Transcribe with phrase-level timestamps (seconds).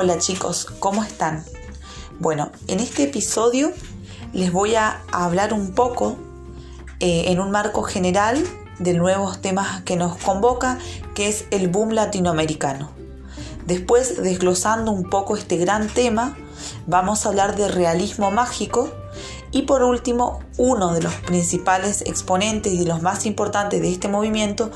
[0.00, 1.44] Hola chicos, ¿cómo están?
[2.20, 3.72] Bueno, en este episodio
[4.32, 6.16] les voy a hablar un poco
[7.00, 8.40] eh, en un marco general
[8.78, 10.78] de nuevos temas que nos convoca,
[11.16, 12.92] que es el boom latinoamericano.
[13.66, 16.36] Después, desglosando un poco este gran tema,
[16.86, 18.88] vamos a hablar de realismo mágico
[19.50, 24.06] y por último, uno de los principales exponentes y de los más importantes de este
[24.06, 24.70] movimiento,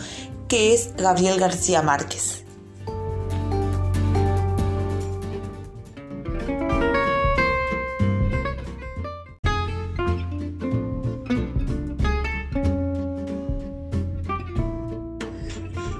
[0.48, 2.41] que es Gabriel García Márquez.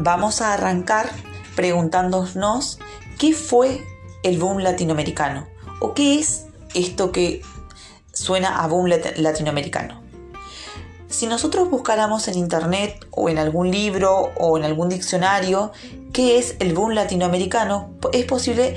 [0.05, 1.13] Vamos a arrancar
[1.55, 2.81] preguntándonos
[3.21, 3.87] qué fue
[4.25, 5.47] el boom latinoamericano
[5.79, 7.41] o qué es esto que
[8.13, 10.03] suena a boom latinoamericano.
[11.09, 15.71] Si nosotros buscáramos en internet o en algún libro o en algún diccionario
[16.13, 18.75] qué es el boom latinoamericano, es posible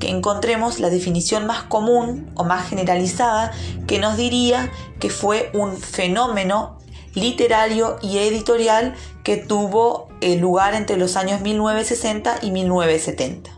[0.00, 3.52] que encontremos la definición más común o más generalizada
[3.86, 6.80] que nos diría que fue un fenómeno
[7.14, 13.50] literario y editorial que tuvo eh, lugar entre los años 1960 y 1970,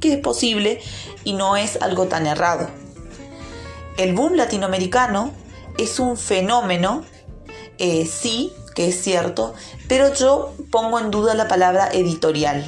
[0.00, 0.80] que es posible
[1.24, 2.68] y no es algo tan errado.
[3.96, 5.32] El boom latinoamericano
[5.76, 7.04] es un fenómeno,
[7.78, 9.54] eh, sí, que es cierto,
[9.88, 12.64] pero yo pongo en duda la palabra editorial.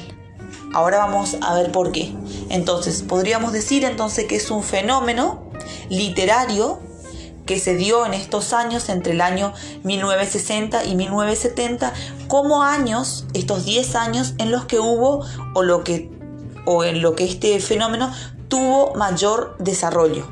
[0.73, 2.13] Ahora vamos a ver por qué.
[2.49, 5.43] Entonces, podríamos decir entonces que es un fenómeno
[5.89, 6.79] literario
[7.45, 9.53] que se dio en estos años entre el año
[9.83, 11.93] 1960 y 1970
[12.27, 16.09] como años, estos 10 años en los que hubo o lo que
[16.65, 18.13] o en lo que este fenómeno
[18.47, 20.27] tuvo mayor desarrollo.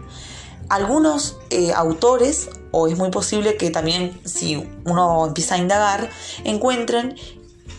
[0.69, 6.09] Algunos eh, autores, o es muy posible que también si uno empieza a indagar,
[6.44, 7.16] encuentren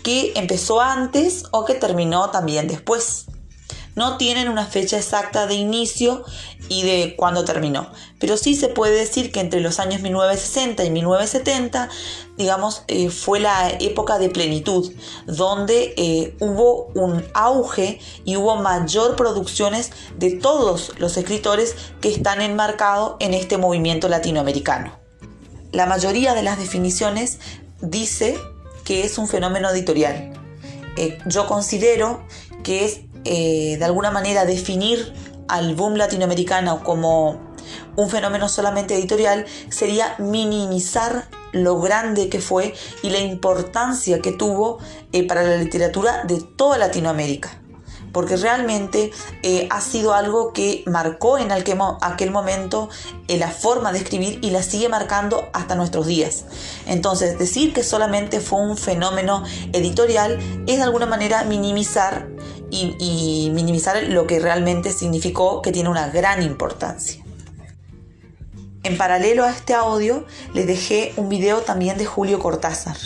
[0.03, 3.27] que empezó antes o que terminó también después
[3.95, 6.25] no tienen una fecha exacta de inicio
[6.69, 7.91] y de cuándo terminó.
[8.21, 11.89] Pero sí se puede decir que entre los años 1960 y 1970,
[12.37, 14.93] digamos, eh, fue la época de plenitud,
[15.27, 22.43] donde eh, hubo un auge y hubo mayor producciones de todos los escritores que están
[22.43, 25.01] enmarcados en este movimiento latinoamericano.
[25.73, 27.39] La mayoría de las definiciones
[27.81, 28.39] dice
[28.85, 30.35] que es un fenómeno editorial.
[30.99, 32.23] Eh, yo considero
[32.63, 35.13] que es de alguna manera definir
[35.47, 37.50] al boom latinoamericano como
[37.97, 44.79] un fenómeno solamente editorial sería minimizar lo grande que fue y la importancia que tuvo
[45.13, 47.61] eh, para la literatura de toda Latinoamérica
[48.13, 52.89] porque realmente eh, ha sido algo que marcó en aquel, aquel momento
[53.29, 56.45] la forma de escribir y la sigue marcando hasta nuestros días.
[56.87, 62.29] Entonces, decir que solamente fue un fenómeno editorial es de alguna manera minimizar
[62.71, 67.23] y, minimizar lo que realmente significó que tiene una gran importancia.
[68.83, 70.25] En paralelo a este audio,
[70.55, 72.97] les dejé un video también de Julio Cortázar.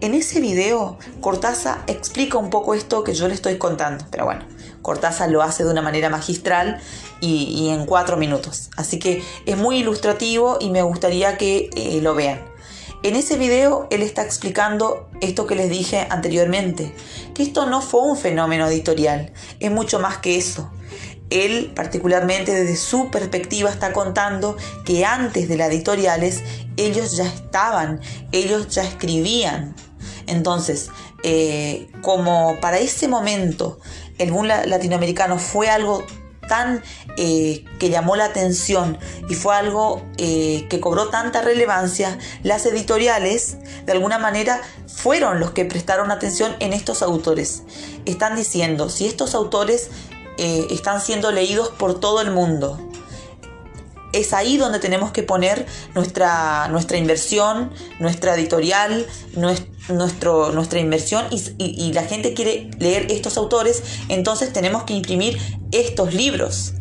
[0.00, 4.44] En ese video, Cortázar explica un poco esto que yo le estoy contando, pero bueno,
[4.82, 6.80] Cortázar lo hace de una manera magistral
[7.20, 8.70] y, en cuatro minutos.
[8.76, 12.40] Así que es muy ilustrativo y me gustaría que eh, lo vean.
[13.04, 16.92] En ese video él está explicando esto que les dije anteriormente,
[17.34, 20.68] que esto no fue un fenómeno editorial, es mucho más que eso.
[21.30, 26.42] Él particularmente desde su perspectiva está contando que antes de las editoriales
[26.76, 28.00] ellos ya estaban,
[28.32, 29.74] ellos ya escribían.
[30.26, 30.90] Entonces,
[31.22, 33.78] eh, como para ese momento
[34.18, 36.04] el boom latinoamericano fue algo
[36.48, 36.82] tan
[37.16, 43.58] eh, que llamó la atención y fue algo eh, que cobró tanta relevancia, las editoriales
[43.84, 47.62] de alguna manera fueron los que prestaron atención en estos autores.
[48.06, 49.90] Están diciendo, si estos autores
[50.38, 52.78] eh, están siendo leídos por todo el mundo,
[54.12, 61.92] es ahí donde tenemos que poner nuestra, nuestra inversión, nuestra editorial, nuestro, nuestra inversión y,
[61.92, 65.38] la gente quiere leer estos autores, entonces tenemos que imprimir
[65.72, 66.74] estos libros.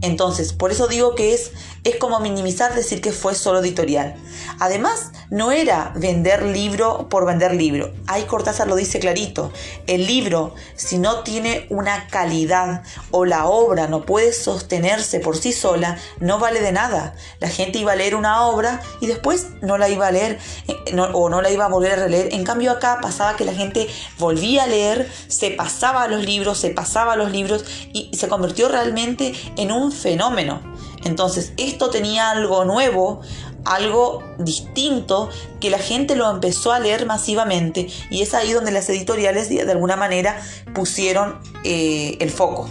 [0.00, 1.50] Entonces, por eso digo que es,
[1.90, 4.14] es como minimizar decir que fue solo editorial.
[4.60, 7.92] Además, no era vender libro por vender libro.
[8.06, 9.52] Ahí Cortázar lo dice clarito.
[9.86, 15.52] El libro, si no tiene una calidad o la obra no puede sostenerse por sí
[15.52, 17.14] sola, no vale de nada.
[17.40, 20.96] La gente iba a leer una obra y después no la iba a leer eh,
[21.12, 22.32] o no la iba a volver a releer.
[22.32, 23.88] En cambio acá pasaba que la gente
[24.18, 28.28] volvía a leer, se pasaba a los libros, se pasaba a los libros y se
[28.28, 30.60] convirtió realmente en un fenómeno.
[31.04, 33.20] Entonces, esto tenía algo nuevo,
[33.64, 35.28] algo distinto,
[35.60, 39.70] que la gente lo empezó a leer masivamente y es ahí donde las editoriales de
[39.70, 40.40] alguna manera
[40.74, 42.68] pusieron eh, el foco.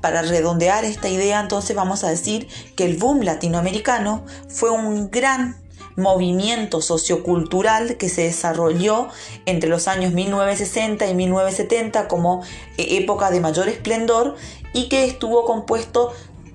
[0.00, 2.46] para redondear esta idea, entonces vamos a decir
[2.76, 5.56] que el boom latinoamericano fue un gran
[5.98, 9.08] movimiento sociocultural que se desarrolló
[9.44, 12.42] entre los años 1960 y 1970 como
[12.76, 14.36] eh, época de mayor esplendor
[14.72, 16.12] y que estuvo compuesto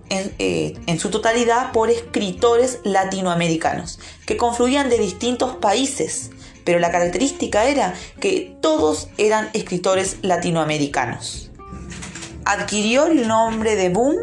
[0.09, 6.31] en, eh, en, su totalidad por escritores latinoamericanos que confluían de distintos países,
[6.65, 11.51] pero la característica era que todos eran escritores latinoamericanos.
[12.45, 14.15] Adquirió el nombre de boom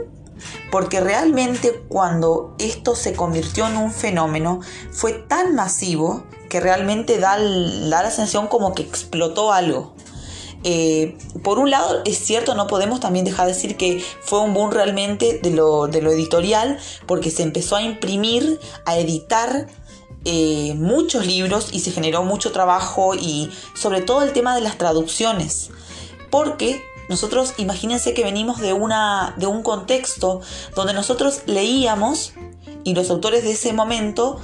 [0.71, 4.61] porque realmente cuando esto se convirtió en un fenómeno
[4.91, 9.94] fue tan masivo que realmente da, la sensación como que explotó algo.
[10.62, 14.52] Eh, por un lado, es cierto, no podemos también dejar de decir que fue un
[14.52, 19.68] boom realmente de lo, editorial, porque se empezó a imprimir, a editar
[20.24, 24.76] eh, muchos libros y se generó mucho trabajo y sobre todo el tema de las
[24.76, 25.70] traducciones,
[26.30, 30.42] porque nosotros imagínense que venimos de, una, de un contexto
[30.76, 32.34] donde nosotros leíamos,
[32.84, 34.40] y los autores de ese momento,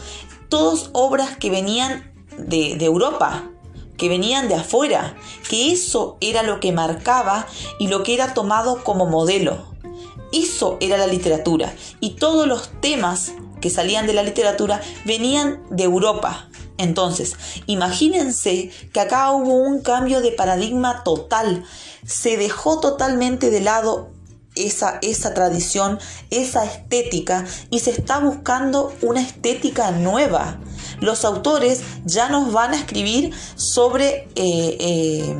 [0.48, 3.50] todas obras que venían de, de Europa,
[3.96, 5.16] que venían de afuera,
[5.48, 7.46] que eso era lo que marcaba
[7.78, 9.64] y lo que era tomado como modelo.
[10.32, 15.84] Eso era la literatura y todos los temas que salían de la literatura venían de
[15.84, 16.48] Europa.
[16.78, 21.64] Entonces, imagínense que acá hubo un cambio de paradigma total.
[22.04, 24.10] Se dejó totalmente de lado
[24.56, 25.98] esa, esa tradición,
[26.30, 30.58] esa estética y se está buscando una estética nueva.
[31.00, 35.36] Los autores ya nos van a escribir sobre, eh, eh,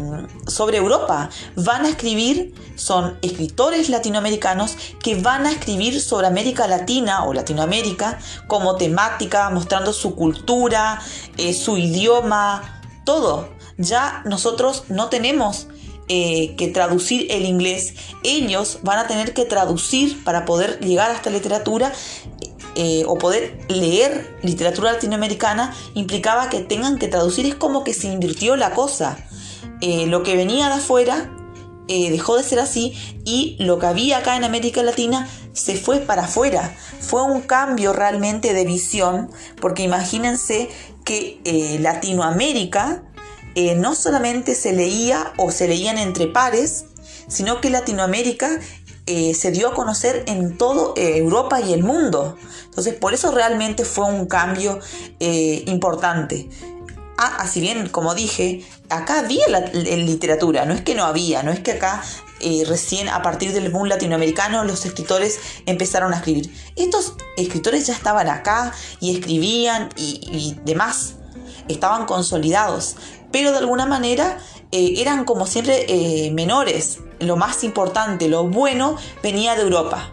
[0.47, 7.25] sobre Europa, van a escribir, son escritores latinoamericanos que van a escribir sobre América Latina
[7.25, 11.01] o Latinoamérica como temática, mostrando su cultura,
[11.39, 13.49] eh, su idioma, todo.
[13.79, 15.69] Ya nosotros no tenemos
[16.09, 17.95] que traducir el inglés.
[18.23, 21.93] Ellos van a tener que traducir para poder llegar a esta literatura
[22.77, 27.47] eh, o poder leer literatura latinoamericana implicaba que tengan que traducir.
[27.47, 29.19] Es como que se invirtió la cosa.
[29.81, 31.33] Eh, lo que venía de afuera
[31.89, 32.95] dejó de ser así
[33.25, 36.77] y lo que había acá en América Latina se fue para afuera.
[36.99, 39.31] Fue un cambio realmente de visión
[39.61, 40.69] porque imagínense
[41.05, 41.39] que
[41.81, 43.05] Latinoamérica
[43.59, 46.85] eh, no solamente se leía o se leían entre pares,
[47.27, 48.61] sino que Latinoamérica
[49.07, 52.37] eh, se dio a conocer en toda eh, Europa y el mundo.
[52.65, 54.81] Entonces, por eso realmente fue un cambio
[55.19, 56.49] importante.
[57.19, 61.51] Ah, así bien, como dije, acá había la, literatura, no es que no había, no
[61.51, 62.03] es que acá
[62.67, 66.53] recién a partir del boom latinoamericano los escritores empezaron a escribir.
[66.77, 71.15] Estos escritores ya estaban acá y escribían y, demás,
[71.69, 72.97] estaban consolidados,
[73.33, 74.39] pero de alguna manera
[74.73, 76.99] eh, eran como siempre eh, menores.
[77.19, 80.13] Lo más importante, lo bueno, venía de Europa.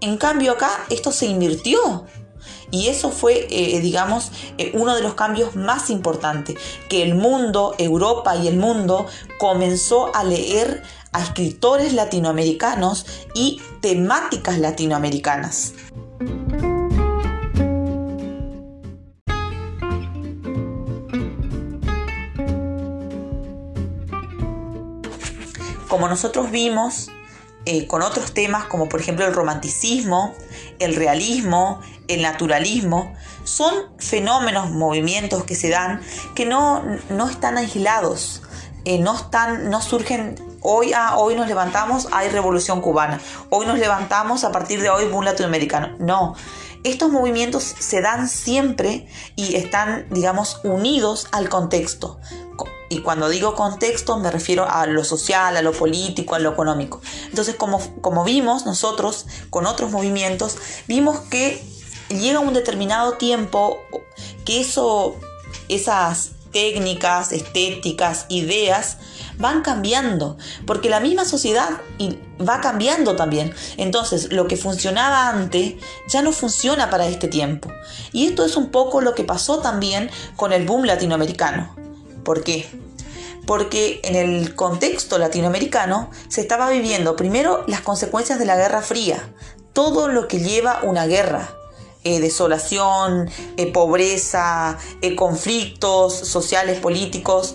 [0.00, 2.06] En cambio acá esto se invirtió.
[2.72, 4.30] Y eso fue, eh, digamos,
[4.74, 6.56] uno de los cambios más importantes,
[6.88, 9.06] que el mundo, Europa y el mundo,
[9.38, 15.74] comenzó a leer a escritores latinoamericanos y temáticas latinoamericanas.
[25.90, 27.10] Como nosotros vimos
[27.66, 30.34] eh, con otros temas como por ejemplo el romanticismo,
[30.78, 36.00] el realismo, el naturalismo, son fenómenos, movimientos que se dan
[36.34, 38.42] que no, no están aislados,
[38.86, 43.20] eh, no, están, no surgen hoy, ah, hoy nos levantamos, hay revolución cubana,
[43.50, 45.96] hoy nos levantamos a partir de hoy un latinoamericano.
[45.98, 46.34] No,
[46.82, 49.06] estos movimientos se dan siempre
[49.36, 52.18] y están, digamos, unidos al contexto.
[52.90, 57.00] Y cuando digo contexto me refiero a lo social, a lo político, a lo económico.
[57.26, 61.64] Entonces, como, como vimos nosotros con otros movimientos, vimos que
[62.08, 63.78] llega un determinado tiempo
[64.44, 65.16] que eso,
[65.68, 68.98] esas técnicas, estéticas, ideas,
[69.38, 71.68] van cambiando, porque la misma sociedad
[72.40, 73.54] va cambiando también.
[73.76, 75.74] Entonces, lo que funcionaba antes
[76.08, 77.70] ya no funciona para este tiempo.
[78.12, 81.74] Y esto es un poco lo que pasó también con el boom latinoamericano.
[82.24, 82.68] ¿Por qué?
[83.46, 89.32] Porque en el contexto latinoamericano se estaba viviendo primero las consecuencias de la Guerra Fría,
[89.72, 91.54] todo lo que lleva una guerra,
[92.04, 97.54] eh, desolación, eh, pobreza, eh, conflictos sociales, políticos,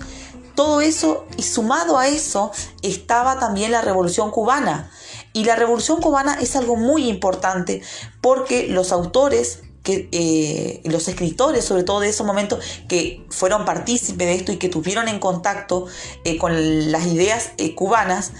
[0.56, 4.92] todo eso y sumado a eso estaba también la revolución cubana.
[5.34, 7.82] Y la revolución cubana es algo muy importante
[8.22, 14.28] porque los autores que eh, los escritores, sobre todo de esos momentos, que fueron partícipes
[14.28, 15.86] de esto y que tuvieron en contacto
[16.26, 18.34] eh, con las ideas eh, cubanas,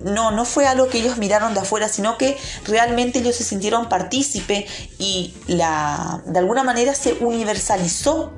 [0.00, 3.88] no, no fue algo que ellos miraron de afuera, sino que realmente ellos se sintieron
[3.88, 4.66] partícipe
[4.98, 8.32] y la, de alguna manera se universalizó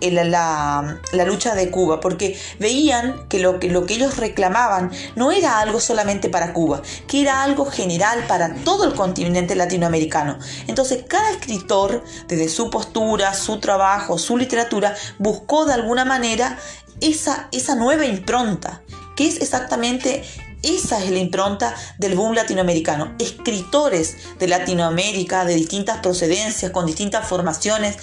[0.00, 5.32] la, la, lucha de Cuba, porque veían que lo, que lo que ellos reclamaban no
[5.32, 10.38] era algo solamente para Cuba, que era algo general para todo el continente latinoamericano.
[10.66, 16.58] Entonces cada escritor, desde su postura, su trabajo, su literatura, buscó de alguna manera
[17.00, 18.82] esa, esa nueva impronta,
[19.16, 20.24] que es exactamente
[20.62, 23.14] esa es la impronta del boom latinoamericano.
[23.20, 27.96] Escritores de Latinoamérica, de distintas procedencias, con distintas formaciones,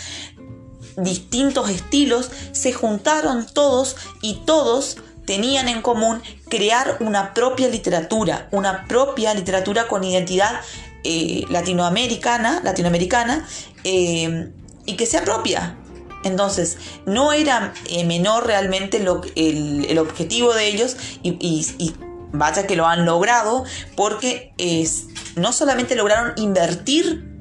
[0.98, 8.86] distintos estilos, se juntaron todos y todos tenían en común crear una propia literatura, una
[8.88, 10.62] propia literatura con identidad
[11.04, 13.48] eh, latinoamericana, latinoamericana
[13.84, 14.52] eh,
[14.86, 15.78] y que sea propia.
[16.24, 21.94] Entonces, no era eh, menor realmente lo, el, objetivo de ellos y,
[22.32, 23.64] vaya que lo han logrado
[23.96, 27.35] porque es, no solamente lograron invertir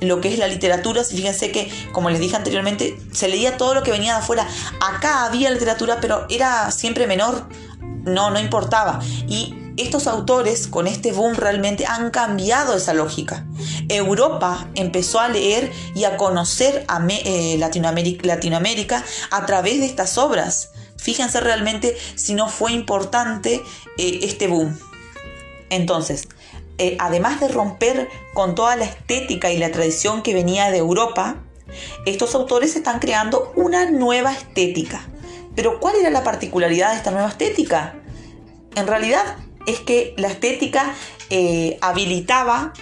[0.00, 3.82] lo que es la literatura, fíjense que, como les dije anteriormente, se leía todo lo
[3.82, 4.46] que venía de afuera.
[4.80, 7.46] Acá había literatura, pero era siempre menor,
[8.04, 9.00] no, no importaba.
[9.28, 13.46] Y estos autores con este boom realmente han cambiado esa lógica.
[13.88, 20.70] Europa empezó a leer y a conocer a eh, Latinoamérica, a través de estas obras.
[20.96, 23.62] Fíjense realmente si no fue importante
[23.96, 24.78] eh, este boom.
[25.70, 26.28] Entonces,
[26.80, 31.36] eh, además de romper con toda la estética y la tradición que venía de Europa,
[32.06, 35.06] estos autores están creando una nueva estética.
[35.54, 37.96] Pero ¿cuál era la particularidad de esta nueva estética?
[38.76, 40.94] En realidad es que la estética
[41.28, 42.72] eh, habilitaba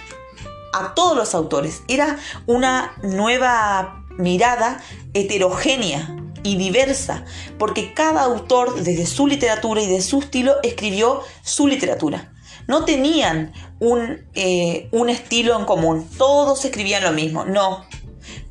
[0.71, 1.81] a todos los autores.
[1.89, 4.81] Era una nueva mirada
[5.13, 7.25] heterogénea y diversa,
[7.57, 12.31] porque cada autor desde su literatura y de su estilo escribió su literatura
[12.69, 13.51] no tenían
[14.35, 17.83] eh, un, estilo en común, todos escribían lo mismo, no.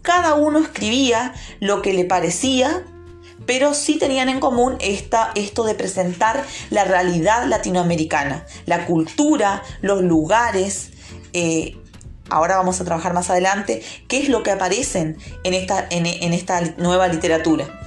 [0.03, 2.85] Cada uno escribía lo que le parecía
[3.47, 10.03] pero sí tenían en común esta, esto de presentar la realidad latinoamericana, la cultura, los
[10.03, 10.91] lugares.
[11.33, 11.79] Eh,
[12.29, 16.61] ahora vamos a trabajar más adelante qué es lo que aparecen en esta, en esta
[16.77, 17.78] nueva literatura.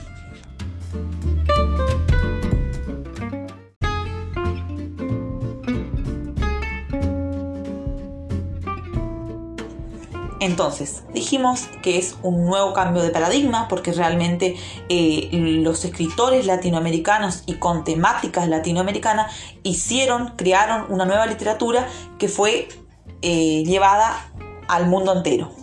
[10.41, 14.55] Entonces, dijimos que es un nuevo cambio de paradigma porque realmente
[14.89, 19.31] eh, los escritores latinoamericanos y con temáticas latinoamericanas
[19.61, 22.67] hicieron, crearon una nueva literatura que fue
[23.21, 24.31] eh, llevada
[24.67, 25.60] al mundo entero.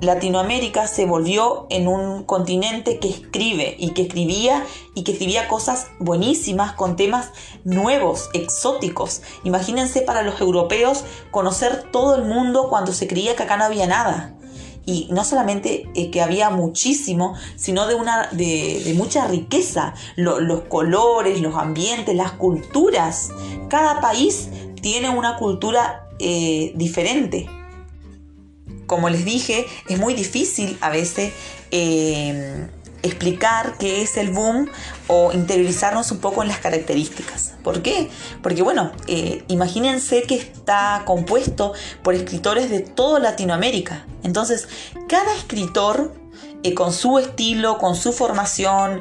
[0.00, 5.88] Latinoamérica se volvió en un continente que escribe y que escribía y que escribía cosas
[5.98, 7.30] buenísimas con temas
[7.64, 9.22] nuevos, exóticos.
[9.44, 13.86] Imagínense para los europeos conocer todo el mundo cuando se creía que acá no había
[13.86, 14.34] nada.
[14.86, 19.94] Y no solamente eh, que había muchísimo, sino de, una, de, mucha riqueza.
[20.16, 23.30] los colores, los ambientes, las culturas.
[23.70, 24.50] Cada país
[24.82, 27.48] tiene una cultura eh, diferente
[28.86, 31.32] como les dije, es muy difícil a veces
[31.70, 32.66] eh,
[33.02, 34.70] explicar qué es el boom
[35.08, 37.54] o interiorizarnos un poco en las características.
[37.62, 38.10] ¿Por qué?
[38.42, 41.72] Porque bueno, eh, imagínense que está compuesto
[42.02, 44.06] por escritores de toda Latinoamérica.
[44.22, 44.68] Entonces,
[45.08, 46.14] cada escritor
[46.62, 49.00] eh, con su estilo, con su formación,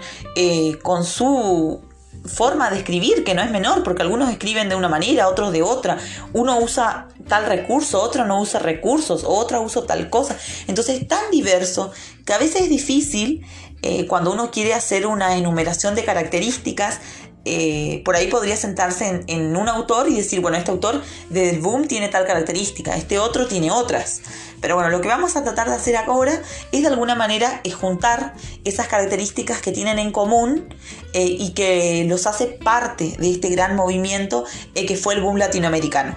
[0.81, 1.81] con su
[2.25, 5.61] forma de escribir, que no es menor, porque algunos escriben de una manera, otros de
[5.61, 5.97] otra.
[6.33, 10.37] Uno usa tal recurso, otro no usa recursos, otra usa tal cosa.
[10.67, 11.91] Entonces es tan diverso
[12.25, 13.45] que a veces es difícil
[13.81, 16.99] eh, cuando uno quiere hacer una enumeración de características.
[17.45, 21.87] Eh, por ahí podría sentarse en, un autor y decir, bueno, este autor del boom
[21.87, 24.21] tiene tal característica, este otro tiene otras.
[24.61, 28.33] Pero bueno, lo que vamos a tratar de hacer ahora es de alguna manera juntar
[28.63, 30.73] esas características que tienen en común
[31.13, 36.15] eh, y que los hace parte de este gran movimiento que fue el boom latinoamericano.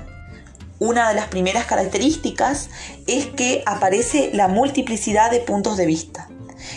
[0.79, 2.69] Una de las primeras características
[3.07, 6.26] es que aparece la multiplicidad de puntos de vista.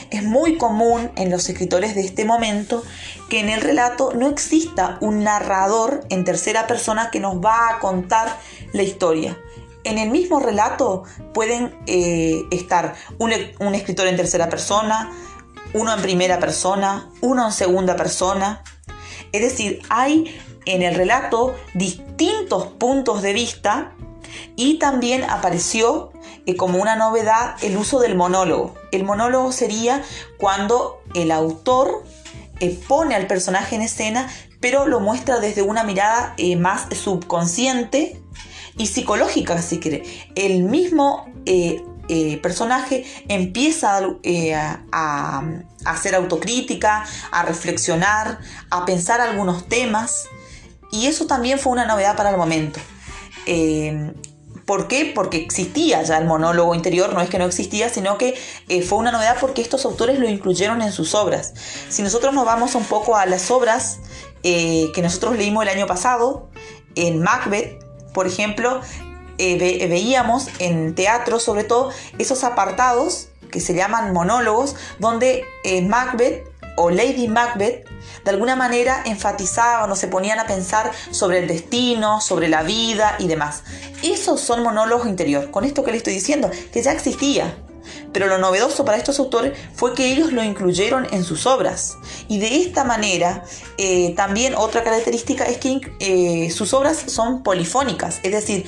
[0.10, 2.84] Es muy común en los escritores de este momento
[3.30, 7.80] que en el relato no exista un narrador en tercera persona que nos va a
[7.80, 8.38] contar
[8.74, 9.38] la historia.
[9.84, 11.04] En el mismo relato
[11.34, 15.12] pueden eh, estar un, un escritor en tercera persona,
[15.74, 18.64] uno en primera persona, uno en segunda persona.
[19.32, 23.94] Es decir, hay en el relato distintos puntos de vista
[24.56, 26.12] y también apareció
[26.46, 28.76] eh, como una novedad el uso del monólogo.
[28.92, 30.04] El monólogo sería
[30.38, 32.04] cuando el autor
[32.60, 34.30] eh, pone al personaje en escena,
[34.60, 38.22] pero lo muestra desde una mirada eh, más subconsciente
[38.78, 40.04] y psicológica, si quiere.
[40.36, 41.82] El mismo eh,
[42.42, 45.44] personaje empieza a, a,
[45.86, 50.26] hacer autocrítica, a reflexionar, a pensar algunos temas,
[50.92, 52.80] y eso también fue una novedad para el momento.
[54.70, 55.12] ¿Por qué?
[55.16, 58.36] Porque existía ya el monólogo interior, no es que no existía, sino que
[58.68, 61.56] eh, fue una novedad porque estos autores lo incluyeron en sus obras.
[61.90, 63.98] Si nosotros nos vamos un poco a las obras
[64.44, 66.50] eh, que nosotros leímos el año pasado,
[66.94, 67.84] en Macbeth,
[68.14, 68.82] por ejemplo,
[69.40, 75.46] eh, veíamos en teatro sobre todo esos apartados que se llaman monólogos, donde
[75.88, 77.88] Macbeth o Lady Macbeth
[78.24, 83.16] de alguna manera enfatizaban o se ponían a pensar sobre el destino, sobre la vida
[83.20, 83.64] y demás.
[84.04, 87.56] Esos son monólogos interior, con esto que le estoy diciendo, que ya existía.
[88.12, 91.98] Pero lo novedoso para estos autores fue que ellos lo incluyeron en sus obras.
[92.28, 93.44] Y de esta manera,
[93.78, 98.66] eh, también otra característica es que eh, sus obras son polifónicas, es decir,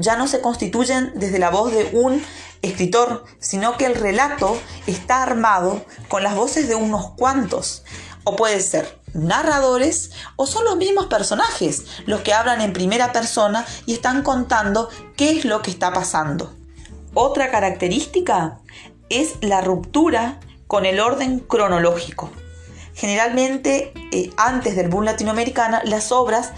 [0.00, 2.22] ya no se constituyen desde la voz de un
[2.62, 7.84] escritor, sino que el relato está armado con las voces de unos cuantos.
[8.24, 13.66] O puede ser narradores o son los mismos personajes los que hablan en primera persona
[13.86, 16.54] y están contando qué es lo que está pasando.
[17.14, 18.58] Otra característica
[19.08, 22.30] es la ruptura con el orden cronológico.
[22.94, 26.52] Generalmente, eh, antes del boom latinoamericano, las obras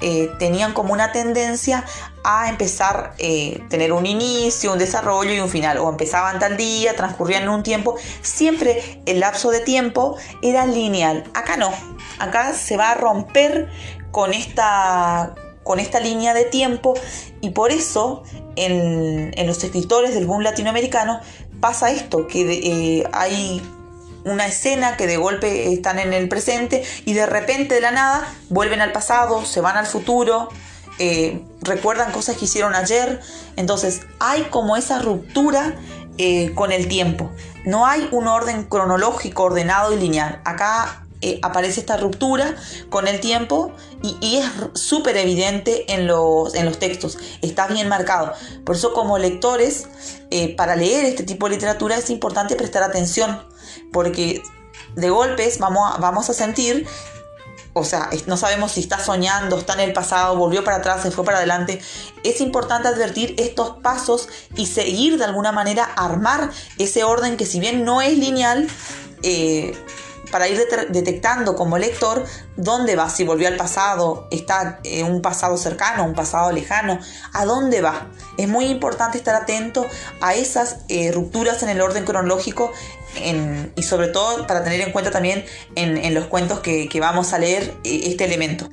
[0.00, 1.84] eh, tenían como una tendencia
[2.24, 5.78] a empezar eh, tener un inicio, un desarrollo y un final.
[5.78, 7.96] O empezaban tal día, transcurrían en un tiempo.
[8.22, 11.24] Siempre el lapso de tiempo era lineal.
[11.34, 11.70] Acá no.
[12.18, 13.68] Acá se va a romper
[14.10, 16.94] con esta, con esta línea de tiempo
[17.40, 18.22] y por eso
[18.56, 21.20] en, los escritores del boom latinoamericano
[21.60, 23.62] pasa esto, que eh, hay
[24.26, 28.28] una escena que de golpe están en el presente y de repente de la nada
[28.48, 30.48] vuelven al pasado, se van al futuro,
[30.98, 33.20] eh, recuerdan cosas que hicieron ayer.
[33.54, 35.76] Entonces hay como esa ruptura
[36.18, 37.30] eh, con el tiempo.
[37.64, 40.40] No hay un orden cronológico ordenado y lineal.
[40.44, 42.56] Acá eh, aparece esta ruptura
[42.90, 48.32] con el tiempo y, es súper evidente en los, en los textos, está bien marcado.
[48.64, 49.88] Por eso como lectores,
[50.56, 53.40] para leer este tipo de literatura es importante prestar atención,
[53.92, 54.42] porque
[54.94, 56.86] de golpes vamos a, vamos a sentir
[57.78, 61.10] o sea, no sabemos si está soñando, está en el pasado, volvió para atrás, se
[61.10, 61.78] fue para adelante.
[62.24, 67.60] Es importante advertir estos pasos y seguir de alguna manera, armar ese orden que si
[67.60, 68.66] bien no es lineal,
[69.22, 69.76] eh,
[70.30, 72.24] para ir detectando como lector
[72.56, 76.98] dónde va, si volvió al pasado, está en un pasado cercano, un pasado lejano,
[77.32, 78.08] a dónde va.
[78.36, 79.86] Es muy importante estar atento
[80.20, 82.72] a esas eh, rupturas en el orden cronológico
[83.74, 87.74] y sobre todo para tener en cuenta también en, los cuentos que, vamos a leer
[87.84, 88.68] eh, este elemento.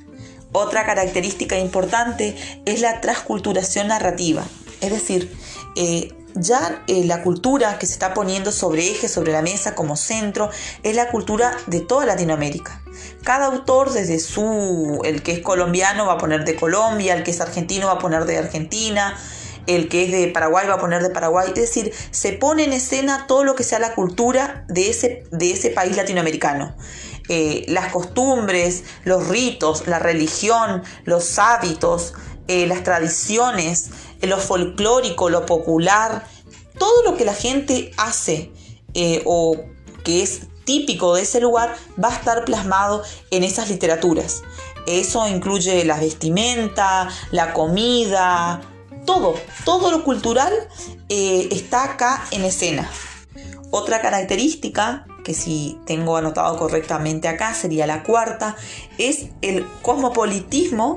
[0.52, 4.44] Otra característica importante es la transculturación narrativa,
[4.80, 5.36] es decir,
[5.76, 9.96] eh, ya eh, la cultura que se está poniendo sobre eje, sobre la mesa como
[9.96, 10.50] centro,
[10.82, 12.80] es la cultura de toda Latinoamérica.
[13.22, 17.30] Cada autor, desde su, el que es colombiano va a poner de Colombia, el que
[17.30, 19.16] es argentino va a poner de Argentina,
[19.66, 21.48] el que es de Paraguay va a poner de Paraguay.
[21.48, 25.50] Es decir, se pone en escena todo lo que sea la cultura de ese, de
[25.50, 26.74] ese país latinoamericano.
[27.28, 32.12] Eh, las costumbres, los ritos, la religión, los hábitos,
[32.48, 36.26] eh, las tradiciones, eh, lo folclórico, lo popular,
[36.78, 38.52] todo lo que la gente hace
[39.24, 39.56] o
[40.04, 44.42] que es típico de ese lugar va a estar plasmado en esas literaturas.
[44.86, 48.60] Eso incluye la vestimenta, la comida,
[49.04, 50.52] todo, todo lo cultural
[51.08, 52.90] eh, está acá en escena.
[53.70, 58.56] Otra característica que si tengo anotado correctamente acá sería la cuarta,
[58.98, 60.96] es el cosmopolitismo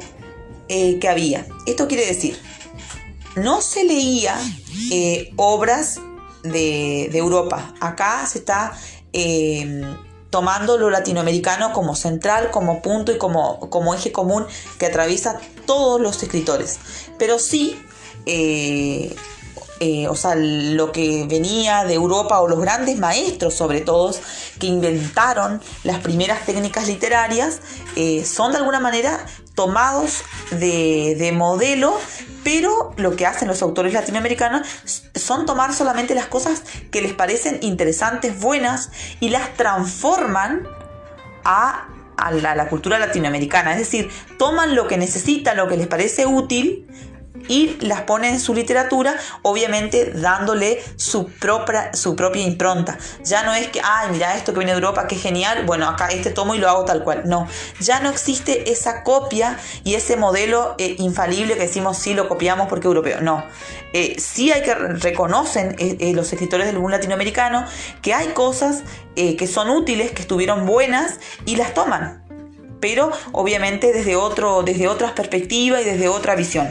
[0.67, 1.47] eh, que había.
[1.65, 2.37] Esto quiere decir,
[3.35, 4.37] no se leía
[4.91, 5.99] eh, obras
[6.43, 7.73] de, Europa.
[7.79, 8.73] Acá se está
[10.29, 14.45] tomando lo latinoamericano como central, como punto y como, como eje común
[14.77, 16.79] que atraviesa todos los escritores.
[17.17, 17.79] Pero sí
[18.27, 19.15] eh,
[19.79, 24.11] eh, o sea, lo que venía de Europa o los grandes maestros sobre todo
[24.59, 27.59] que inventaron las primeras técnicas literarias
[27.95, 31.95] eh, son de alguna manera tomados de, de, modelo,
[32.43, 34.67] pero lo que hacen los autores latinoamericanos
[35.13, 40.67] son tomar solamente las cosas que les parecen interesantes, buenas, y las transforman
[41.43, 41.87] a,
[42.31, 43.73] la, la cultura latinoamericana.
[43.73, 46.87] Es decir, toman lo que necesitan, lo que les parece útil,
[47.47, 52.97] y las pone en su literatura, obviamente dándole su propia, su propia impronta.
[53.23, 56.07] Ya no es que, ay, mira esto que viene de Europa, qué genial, bueno, acá
[56.07, 57.23] este tomo y lo hago tal cual.
[57.25, 57.47] No,
[57.79, 62.67] ya no existe esa copia y ese modelo eh, infalible que decimos sí lo copiamos
[62.67, 63.21] porque europeo.
[63.21, 63.43] No,
[63.93, 67.65] eh, sí hay que reconocen eh, los escritores del boom latinoamericano
[68.01, 68.83] que hay cosas
[69.15, 72.23] que son útiles, que estuvieron buenas y las toman
[72.79, 76.69] pero obviamente desde, otro, desde otras perspectivas y desde otra visión.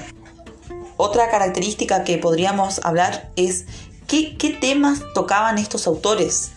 [0.97, 3.67] Otra característica que podríamos hablar es
[4.07, 6.53] qué, temas tocaban estos autores.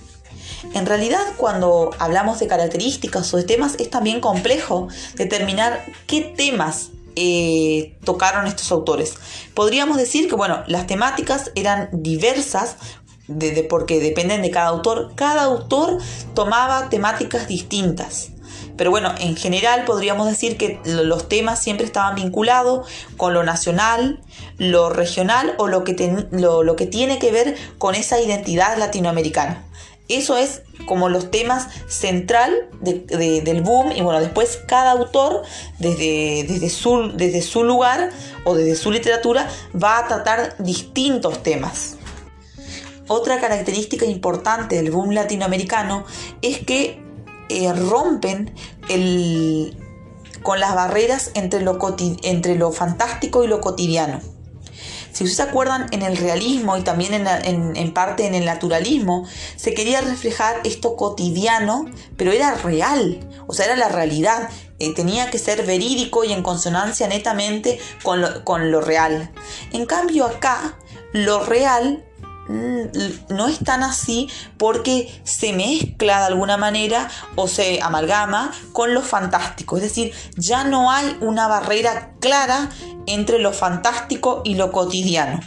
[0.73, 6.89] En realidad, cuando hablamos de características o de temas, es también complejo determinar qué temas
[7.15, 9.15] eh, tocaron estos autores.
[9.53, 12.77] Podríamos decir que, bueno, las temáticas eran diversas
[13.69, 15.11] porque dependen de cada autor.
[15.15, 15.99] Cada autor
[16.33, 18.31] tomaba temáticas distintas.
[18.79, 22.87] Pero bueno, en general podríamos decir que los temas siempre estaban vinculados
[23.17, 24.21] con lo nacional,
[24.57, 29.65] lo regional o lo que, lo, que tiene que ver con esa identidad latinoamericana.
[30.07, 35.43] Eso es como los temas central del boom y bueno, después cada autor
[35.77, 38.11] desde, desde, su, desde su lugar
[38.45, 41.97] o desde su literatura va a tratar distintos temas.
[43.09, 46.05] Otra característica importante del boom latinoamericano
[46.41, 47.08] es que
[47.49, 48.53] eh, rompen
[48.89, 49.77] el,
[50.43, 51.77] con las barreras entre lo,
[52.23, 54.19] entre lo fantástico y lo cotidiano.
[55.11, 59.73] Si ustedes se acuerdan, en el realismo y también en, parte en el naturalismo, se
[59.73, 61.85] quería reflejar esto cotidiano,
[62.15, 64.49] pero era real, o sea, era la realidad.
[64.77, 69.29] Eh, tenía que ser verídico y en consonancia netamente con con lo real.
[69.73, 70.77] En cambio acá,
[71.11, 72.05] lo real
[72.49, 79.01] no es tan así porque se mezcla de alguna manera o se amalgama con lo
[79.01, 79.77] fantástico.
[79.77, 82.69] Es decir, ya no hay una barrera clara
[83.05, 85.39] entre lo fantástico y lo cotidiano.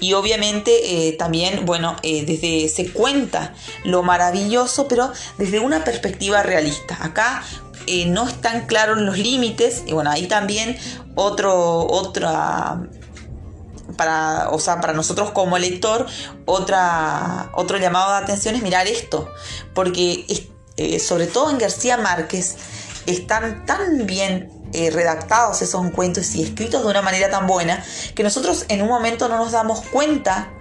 [0.00, 6.42] Y obviamente eh, también, bueno, eh, desde se cuenta lo maravilloso, pero desde una perspectiva
[6.42, 6.98] realista.
[7.00, 7.42] Acá
[7.86, 10.76] eh, no están claros los límites, y bueno, ahí también
[11.14, 12.82] otro, otra
[13.96, 16.06] para, o sea, para nosotros como lector,
[16.46, 19.28] otra, otro llamado de atención es mirar esto,
[19.74, 20.24] porque
[20.76, 22.56] eh, sobre todo en García Márquez
[23.06, 28.22] están tan bien eh, redactados esos cuentos y escritos de una manera tan buena que
[28.22, 30.52] nosotros en un momento no nos damos cuenta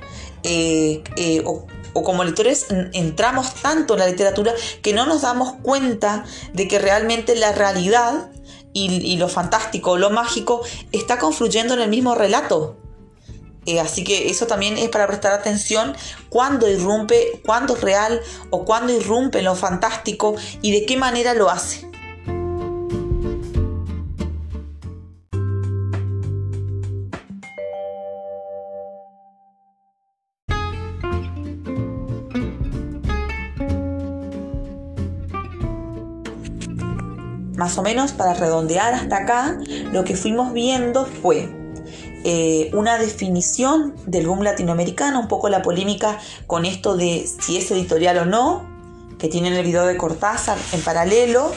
[0.43, 1.03] eh,
[1.45, 6.79] o, como lectores entramos tanto en la literatura que no nos damos cuenta de que
[6.79, 8.31] realmente la realidad
[8.73, 10.61] y, y lo fantástico, lo mágico,
[10.91, 12.78] está confluyendo en el mismo relato.
[13.69, 15.95] Eh, así que eso también es para prestar atención
[16.29, 21.51] cuando irrumpe, cuando es real o cuando irrumpe lo fantástico y de qué manera lo
[21.51, 21.87] hace.
[37.55, 39.59] Más o menos para redondear hasta acá,
[39.91, 41.58] lo que fuimos viendo fue
[42.23, 47.71] eh, una definición del boom latinoamericano, un poco la polémica con esto de si es
[47.71, 48.67] editorial o no,
[49.17, 51.51] que tienen el video de Cortázar en paralelo.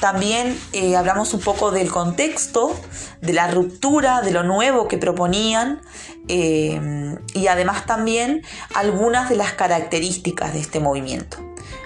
[0.00, 2.74] También eh, hablamos un poco del contexto,
[3.22, 5.80] de la ruptura, de lo nuevo que proponían
[6.28, 8.42] eh, y además también
[8.74, 11.38] algunas de las características de este movimiento.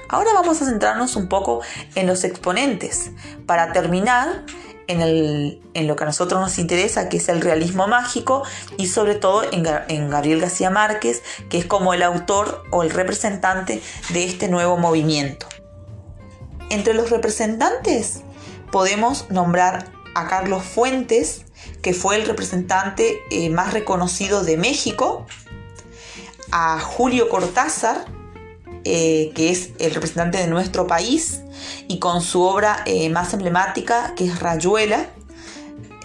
[0.08, 1.60] Ahora vamos a centrarnos un poco
[1.94, 3.10] en los exponentes.
[3.46, 4.44] Para terminar,
[4.88, 8.42] en, lo que a nosotros nos interesa, que es el realismo mágico,
[8.76, 9.62] y sobre todo en,
[10.10, 15.46] Gabriel García Márquez, que es como el autor o el representante de este nuevo movimiento.
[16.70, 18.22] Entre los representantes
[18.72, 21.44] podemos nombrar a Carlos Fuentes,
[21.82, 25.26] que fue el representante eh, más reconocido de México,
[26.50, 28.06] a Julio Cortázar,
[28.90, 31.42] eh, que es el representante de nuestro país,
[31.88, 35.10] y con su obra eh, más emblemática, que es Rayuela,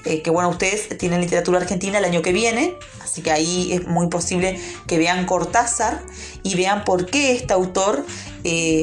[0.03, 3.87] eh, que bueno, ustedes tienen literatura argentina el año que viene, así que ahí es
[3.87, 6.01] muy posible que vean Cortázar
[6.43, 8.05] y vean por qué este autor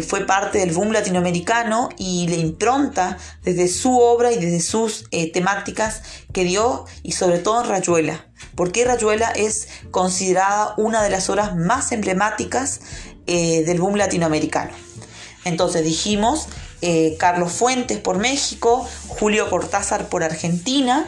[0.09, 6.01] fue parte del boom latinoamericano y le impronta desde su obra y desde sus temáticas
[6.33, 8.25] que dio y sobre todo en Rayuela.
[8.55, 12.81] Porque Rayuela es considerada una de las obras más emblemáticas
[13.33, 14.73] eh, del boom latinoamericano.
[15.45, 16.49] Entonces dijimos
[16.83, 21.07] eh, Carlos Fuentes por México, Julio Cortázar por Argentina,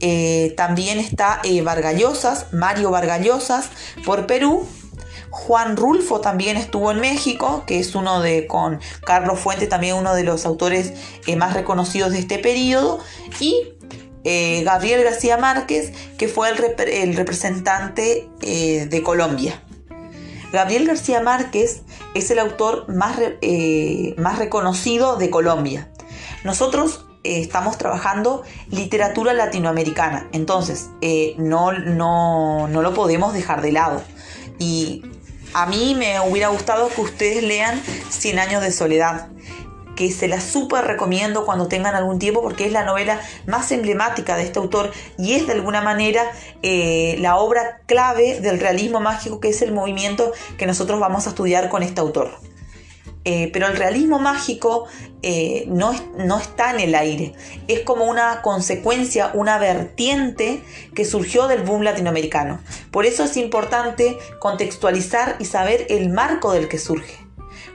[0.00, 3.70] eh, también está Vargallosas, Mario Vargallosas
[4.04, 4.66] por Perú,
[5.30, 10.14] Juan Rulfo también estuvo en México, que es uno de, con Carlos Fuentes, también uno
[10.14, 10.92] de los autores
[11.38, 12.98] más reconocidos de este periodo,
[13.40, 13.62] y
[14.22, 19.62] Gabriel García Márquez, que fue el, representante eh, de Colombia.
[20.52, 21.82] Gabriel García Márquez
[22.14, 25.90] es el autor más, eh, más reconocido de Colombia.
[26.44, 30.88] Nosotros estamos trabajando literatura latinoamericana, entonces
[31.36, 34.02] no, no, no lo podemos dejar de lado.
[34.58, 35.02] Y
[35.52, 39.28] a mí me hubiera gustado que ustedes lean Cien años de soledad
[40.00, 44.34] que se la súper recomiendo cuando tengan algún tiempo porque es la novela más emblemática
[44.34, 46.22] de este autor y es de alguna manera
[46.62, 51.28] eh, la obra clave del realismo mágico que es el movimiento que nosotros vamos a
[51.28, 52.30] estudiar con este autor.
[53.26, 54.86] Eh, pero el realismo mágico
[55.20, 57.34] eh, no, no, está en el aire,
[57.68, 60.62] es como una consecuencia, una vertiente
[60.94, 62.58] que surgió del boom latinoamericano.
[62.90, 67.18] Por eso es importante contextualizar y saber el marco del que surge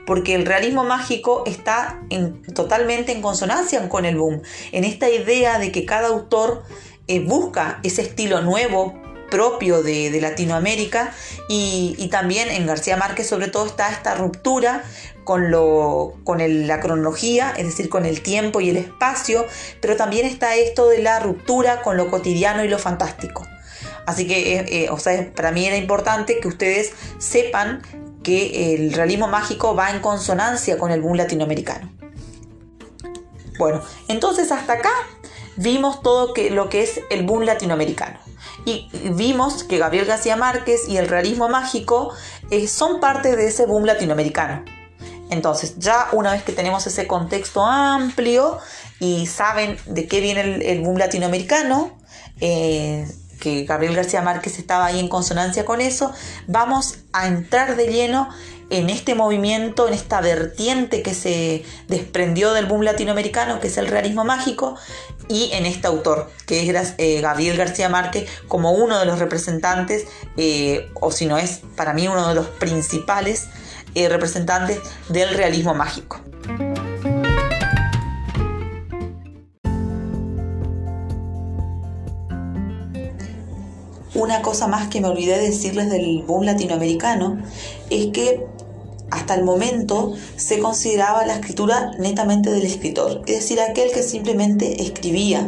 [0.06, 2.00] porque el realismo mágico está
[2.54, 4.40] totalmente en consonancia con el boom,
[4.72, 6.62] en esta idea de que cada autor
[7.08, 8.94] eh, busca ese estilo nuevo
[9.30, 11.12] propio de, Latinoamérica
[11.48, 14.84] y, también en García Márquez sobre todo está esta ruptura
[15.24, 19.44] con, lo, con la cronología, es decir, con el tiempo y el espacio,
[19.80, 23.44] pero también está esto de la ruptura con lo cotidiano y lo fantástico.
[24.06, 27.82] Así que, eh, eh, o sea, para mí era importante que ustedes sepan
[28.26, 31.92] que el realismo mágico va en consonancia con el boom latinoamericano.
[33.56, 34.90] Bueno, entonces hasta acá
[35.54, 38.18] vimos todo lo que es el boom latinoamericano.
[38.64, 42.12] Y vimos que Gabriel García Márquez y el realismo mágico
[42.50, 44.64] eh, son parte de ese boom latinoamericano.
[45.30, 48.58] Entonces, ya una vez que tenemos ese contexto amplio
[48.98, 51.96] y saben de qué viene el, boom latinoamericano,
[52.40, 53.06] eh,
[53.40, 56.12] que Gabriel García Márquez estaba ahí en consonancia con eso,
[56.46, 58.28] vamos a entrar de lleno
[58.70, 63.86] en este movimiento, en esta vertiente que se desprendió del boom latinoamericano, que es el
[63.86, 64.76] realismo mágico,
[65.28, 70.06] y en este autor, que es eh, Gabriel García Márquez, como uno de los representantes,
[70.36, 73.48] eh, o si no es para mí uno de los principales
[73.94, 76.20] eh, representantes del realismo mágico.
[84.16, 87.36] Una cosa más que me olvidé decirles del boom latinoamericano
[87.90, 88.46] es que
[89.10, 94.82] hasta el momento se consideraba la escritura netamente del escritor, es decir, aquel que simplemente
[94.82, 95.46] escribía.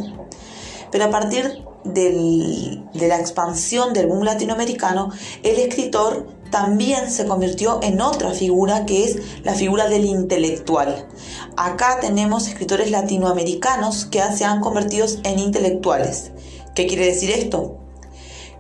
[0.93, 8.03] Pero a partir de la expansión del boom latinoamericano, el escritor también se convirtió en
[8.03, 11.09] otra figura que es la figura del intelectual.
[11.57, 16.33] Acá tenemos escritores latinoamericanos que se han convertido en intelectuales.
[16.75, 17.88] ¿Qué quiere decir esto?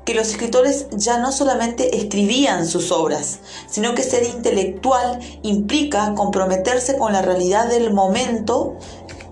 [0.09, 6.97] Que los escritores ya no solamente escribían sus obras, sino que ser intelectual implica comprometerse
[6.97, 8.79] con la realidad del momento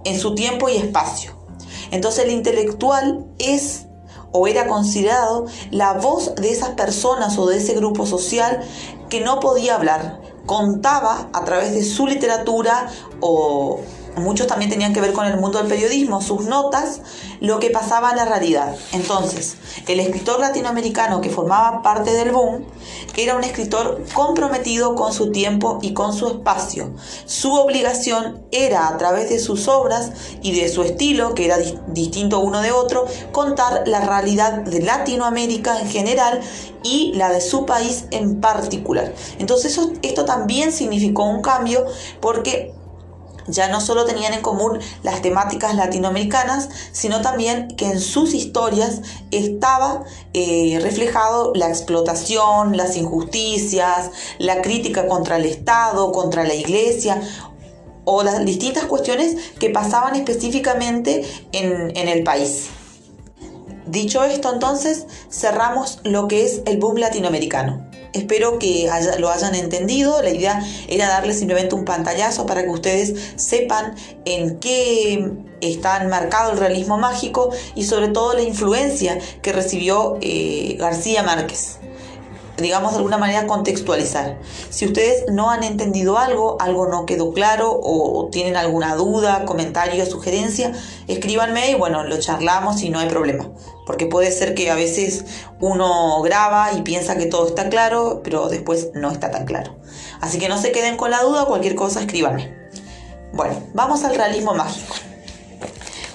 [0.04, 1.34] en su tiempo y espacio.
[1.92, 3.86] Entonces el intelectual es
[4.32, 8.60] o era considerado la voz de esas personas o de ese grupo social
[9.08, 12.90] que no podía hablar, contaba a través de su literatura
[13.22, 13.80] o
[14.16, 17.00] muchos también tenían que ver con el mundo del periodismo, sus notas,
[17.40, 18.74] lo que pasaba en la realidad.
[18.92, 22.64] Entonces, el escritor latinoamericano que formaba parte del boom
[23.16, 26.94] era un escritor comprometido con su tiempo y con su espacio.
[27.24, 32.40] Su obligación era, a través de sus obras y de su estilo, que era distinto
[32.40, 36.40] uno de otro, contar la realidad de Latinoamérica en general
[36.82, 39.12] y la de su país en particular.
[39.38, 41.84] Entonces, esto también significó un cambio
[42.20, 42.75] porque
[43.46, 49.02] ya no solo tenían en común las temáticas latinoamericanas, sino también que en sus historias
[49.30, 57.20] estaba eh, reflejado la explotación, las injusticias, la crítica contra el Estado, contra la Iglesia
[58.04, 62.68] o las distintas cuestiones que pasaban específicamente en, en el país.
[63.86, 67.85] Dicho esto, entonces cerramos lo que es el boom latinoamericano.
[68.16, 70.22] Espero que lo hayan entendido.
[70.22, 76.52] La idea era darles simplemente un pantallazo para que ustedes sepan en qué está enmarcado
[76.52, 81.78] el realismo mágico y sobre todo la influencia que recibió eh, García Márquez
[82.58, 84.38] digamos de alguna manera contextualizar.
[84.70, 90.04] Si ustedes no han entendido algo, algo no quedó claro o tienen alguna duda, comentario,
[90.06, 90.72] sugerencia,
[91.06, 93.48] escríbanme y bueno, lo charlamos y no hay problema.
[93.86, 95.24] Porque puede ser que a veces
[95.60, 99.76] uno graba y piensa que todo está claro, pero después no está tan claro.
[100.20, 102.54] Así que no se queden con la duda, cualquier cosa escríbanme.
[103.32, 104.94] Bueno, vamos al realismo mágico.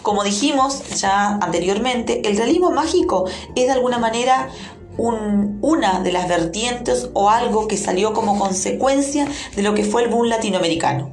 [0.02, 3.26] Como dijimos ya anteriormente, el realismo mágico
[3.56, 4.50] es de alguna manera
[4.98, 10.10] una de las vertientes o algo que salió como consecuencia de lo que fue el
[10.10, 11.10] boom latinoamericano.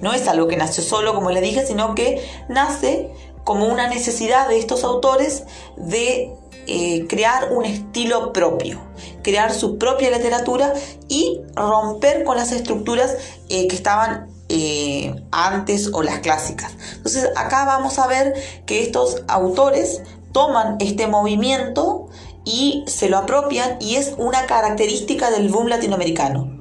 [0.00, 3.10] No es algo que nació solo, como les dije, sino que nace
[3.44, 5.44] como una necesidad de estos autores
[5.76, 6.32] de
[6.66, 8.78] eh, crear un estilo propio,
[9.22, 10.74] crear su propia literatura
[11.08, 13.16] y romper con las estructuras
[13.48, 16.72] eh, que estaban eh, antes o las clásicas.
[16.96, 18.34] Entonces acá vamos a ver
[18.66, 20.02] que estos autores
[20.32, 22.08] toman este movimiento
[22.48, 26.56] y se lo apropian y es una característica del boom latinoamericano.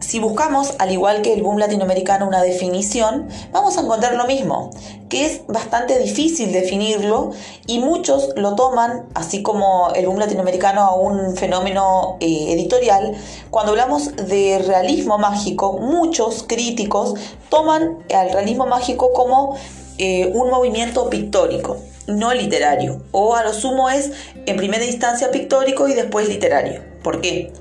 [0.00, 4.70] Si buscamos, al igual que el boom latinoamericano, una definición, vamos a encontrar lo mismo,
[5.08, 7.30] que es bastante difícil definirlo
[7.66, 13.16] y muchos lo toman, así como el boom latinoamericano, a un fenómeno eh, editorial.
[13.50, 17.14] Cuando hablamos de realismo mágico, muchos críticos
[17.48, 19.56] toman al realismo mágico como
[19.98, 24.12] eh, un movimiento pictórico, no literario, o a lo sumo es
[24.46, 26.82] en primera instancia pictórico y después literario.
[27.02, 27.52] ¿Por qué?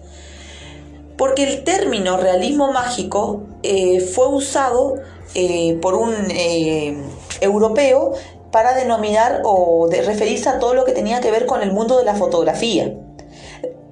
[1.17, 4.95] porque el término realismo mágico eh, fue usado
[5.34, 6.97] eh, por un eh,
[7.41, 8.13] europeo
[8.51, 12.05] para denominar o referirse a todo lo que tenía que ver con el mundo de
[12.05, 12.93] la fotografía.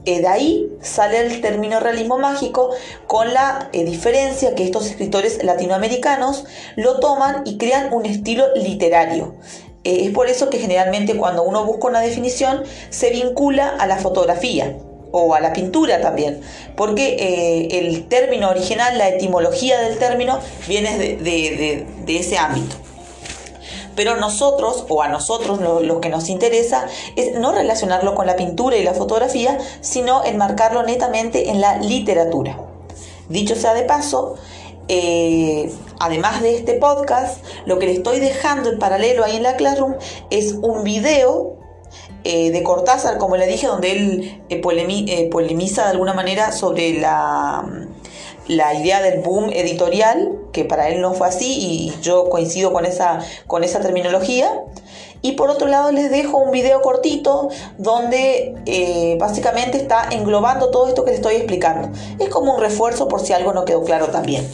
[0.05, 2.69] de ahí sale el término realismo mágico
[3.07, 9.35] con la diferencia que estos escritores latinoamericanos lo toman y crean un estilo literario.
[9.83, 14.75] Es por eso que generalmente cuando uno busca una definición se vincula a la fotografía
[15.15, 16.41] o a la pintura también,
[16.75, 22.75] porque eh, el término original, la etimología del término, viene de, ese ámbito.
[23.95, 28.75] Pero nosotros, o a nosotros lo, que nos interesa, es no relacionarlo con la pintura
[28.75, 32.57] y la fotografía, sino enmarcarlo netamente en la literatura.
[33.29, 34.33] Dicho sea de paso,
[34.87, 35.71] eh,
[36.03, 39.95] además de este podcast, lo que le estoy dejando en paralelo ahí en la Classroom
[40.29, 41.57] es un video
[42.25, 46.99] eh, de Cortázar, como le dije, donde él eh, eh, polemiza de alguna manera sobre
[46.99, 47.65] la,
[48.47, 52.85] la idea del boom editorial, que para él no fue así y yo coincido con
[52.85, 54.51] esa, con esa terminología.
[55.21, 61.05] Y por otro lado les dejo un video cortito donde básicamente está englobando todo esto
[61.05, 61.97] que les estoy explicando.
[62.19, 64.45] Es como un refuerzo por si algo no quedó claro también.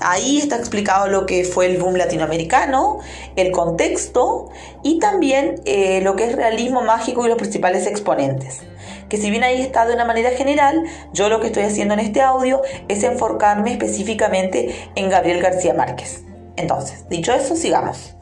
[0.00, 2.98] Ahí está explicado lo que fue el boom latinoamericano,
[3.34, 4.50] el contexto
[4.82, 8.60] y también eh, lo que es realismo mágico y los principales exponentes.
[9.08, 10.82] Que si bien ahí está de una manera general,
[11.12, 16.24] yo lo que estoy haciendo en este audio es enfocarme específicamente en Gabriel García Márquez.
[16.56, 18.16] Entonces, dicho eso, sigamos.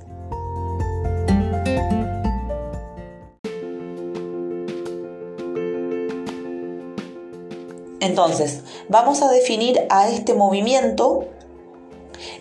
[8.01, 8.61] Entonces,
[8.91, 11.27] vamos a definir a este movimiento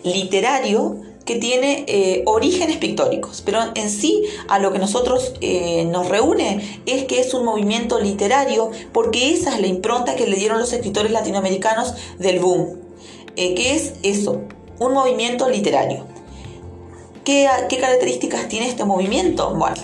[0.02, 6.08] literario que tiene eh, orígenes pictóricos, pero en sí a lo que nosotros eh, nos
[6.08, 10.58] reúne es que es un movimiento literario porque esa es la impronta que le dieron
[10.58, 12.80] los escritores latinoamericanos del boom.
[13.36, 14.42] Eh, ¿Qué es eso?
[14.78, 16.04] Un movimiento literario.
[17.24, 19.54] ¿Qué, ¿Qué, características tiene este movimiento?
[19.54, 19.76] Bueno,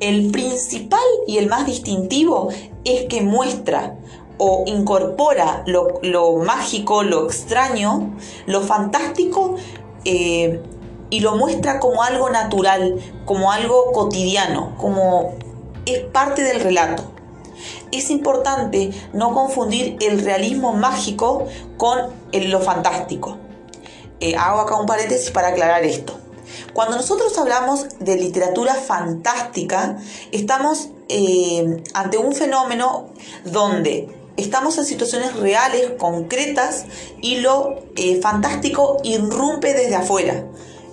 [0.00, 2.48] el principal y el más distintivo
[2.84, 3.98] es que muestra
[4.42, 9.56] o incorpora lo, mágico, lo extraño, lo fantástico
[10.06, 10.62] eh,
[11.10, 15.34] y lo muestra como algo natural, como algo cotidiano, como
[15.84, 17.02] es parte del relato.
[17.92, 21.98] Es importante no confundir el realismo mágico con
[22.32, 23.36] lo fantástico.
[24.20, 26.14] Eh, hago acá un paréntesis para aclarar esto.
[26.72, 29.98] Cuando nosotros hablamos de literatura fantástica,
[30.32, 33.10] estamos eh, ante un fenómeno
[33.44, 36.86] donde estamos en situaciones reales, concretas,
[37.20, 40.44] y lo eh, fantástico irrumpe desde afuera.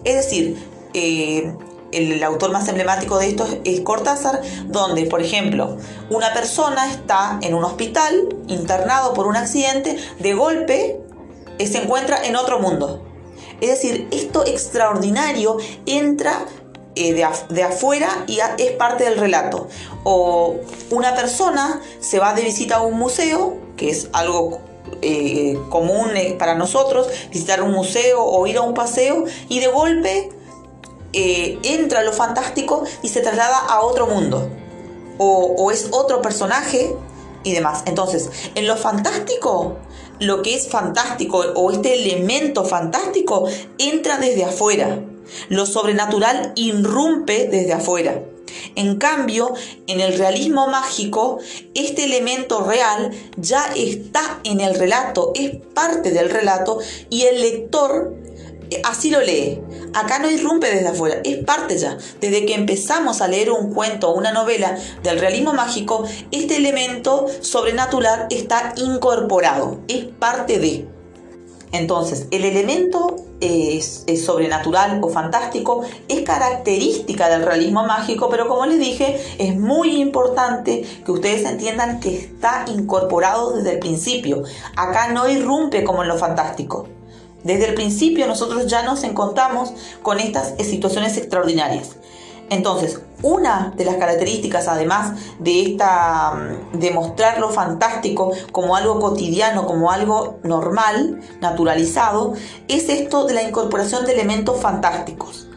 [0.04, 0.58] Es decir,
[0.94, 1.54] eh,
[1.92, 5.78] el autor más emblemático de esto es Cortázar, donde, por ejemplo,
[6.10, 11.00] una persona está en un hospital, internado por un accidente, de golpe
[11.58, 13.04] eh, se encuentra en otro mundo.
[13.62, 16.46] Es decir, esto extraordinario entra
[17.00, 17.14] eh,
[17.50, 19.68] de, afuera y es parte del relato.
[20.04, 20.56] O
[20.90, 24.60] una persona se va de visita a un museo, que es algo
[25.02, 29.68] eh, común eh, para nosotros, visitar un museo o ir a un paseo, y de
[29.68, 30.32] golpe
[31.14, 34.50] entra lo fantástico y se traslada a otro mundo.
[35.20, 36.96] O es otro personaje
[37.44, 37.84] y demás.
[37.86, 39.78] Entonces, en lo fantástico,
[40.20, 43.48] lo que es fantástico o este elemento fantástico
[43.80, 45.00] entra desde afuera
[45.50, 48.24] lo sobrenatural irrumpe desde afuera.
[48.76, 49.54] En cambio,
[49.88, 51.40] en el realismo mágico,
[51.74, 58.16] este elemento real ya está en el relato, es parte del relato y el lector
[58.70, 59.60] eh, así lo lee.
[59.94, 61.98] Acá no irrumpe desde afuera, es parte ya.
[62.20, 67.28] Desde que empezamos a leer un cuento o una novela del realismo mágico, este elemento
[67.42, 70.88] sobrenatural está incorporado, es parte de.
[71.72, 78.80] Entonces, el elemento es, sobrenatural o fantástico es característica del realismo mágico, pero como les
[78.80, 84.44] dije, es muy importante que ustedes entiendan que está incorporado desde el principio.
[84.76, 86.88] Acá no irrumpe como en lo fantástico.
[87.44, 89.72] Desde el principio nosotros ya nos encontramos
[90.02, 91.96] con estas situaciones extraordinarias.
[92.50, 96.34] Entonces, una de las características, además de esta
[96.72, 102.34] de mostrar lo fantástico como algo cotidiano, como algo normal, naturalizado,
[102.68, 105.48] es esto de la incorporación de elementos fantásticos.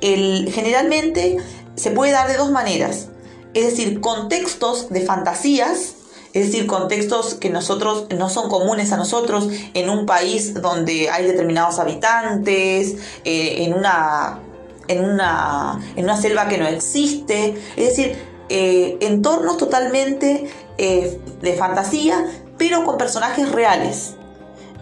[0.00, 1.36] generalmente
[1.74, 3.08] se puede dar de dos maneras,
[3.54, 5.94] es decir, contextos de fantasías,
[6.32, 11.26] es decir, contextos que nosotros no son comunes a nosotros en un país donde hay
[11.26, 14.40] determinados habitantes, eh, en una
[14.88, 18.16] en una, en una selva que no existe, es decir,
[18.48, 22.26] eh, entornos totalmente eh, de fantasía,
[22.58, 24.14] pero con personajes reales.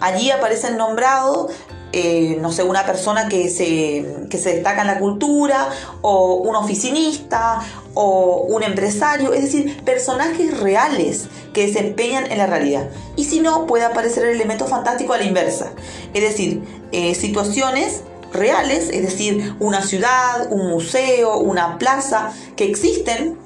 [0.01, 1.53] Allí aparecen nombrados,
[1.93, 5.69] eh, no sé, una persona que se, que se destaca en la cultura,
[6.01, 7.61] o un oficinista,
[7.95, 12.89] o un empresario, es decir, personajes reales que desempeñan en la realidad.
[13.15, 15.73] Y si no, puede aparecer el elemento fantástico a la inversa,
[16.15, 16.63] es decir,
[17.15, 23.39] situaciones reales, es decir, una ciudad, un museo, una plaza, que existen,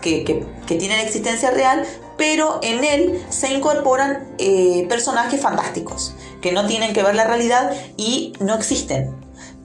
[0.00, 1.84] que, tienen existencia real,
[2.16, 7.72] pero en él se incorporan eh, personajes fantásticos, que no tienen que ver la realidad
[7.96, 9.14] y no existen.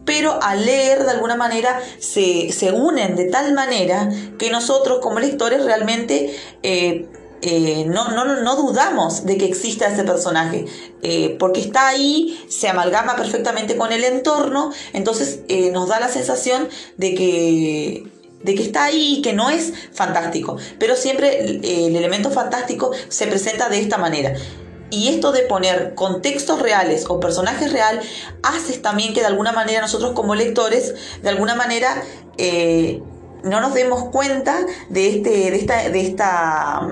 [0.06, 4.10] Pero al leer de alguna manera se, unen de tal manera
[4.40, 7.08] que nosotros como lectores realmente eh,
[7.42, 10.66] eh, no, no, no, dudamos de que exista ese personaje,
[11.02, 16.10] eh, porque está ahí, se amalgama perfectamente con el entorno, entonces eh, nos da la
[16.10, 16.68] sensación
[16.98, 18.04] de que,
[18.44, 23.28] de que está ahí y que no es fantástico, pero siempre el elemento fantástico se
[23.28, 24.34] presenta de esta manera.
[24.92, 28.06] Y esto de poner contextos reales o personajes reales
[28.42, 32.04] hace también que de alguna manera nosotros como lectores, de alguna manera,
[33.44, 36.90] no nos demos cuenta de, este, de esta, de esta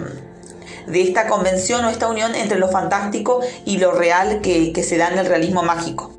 [0.88, 5.10] de esta convención o esta unión entre lo fantástico y lo real que, se da
[5.10, 6.14] en el realismo mágico.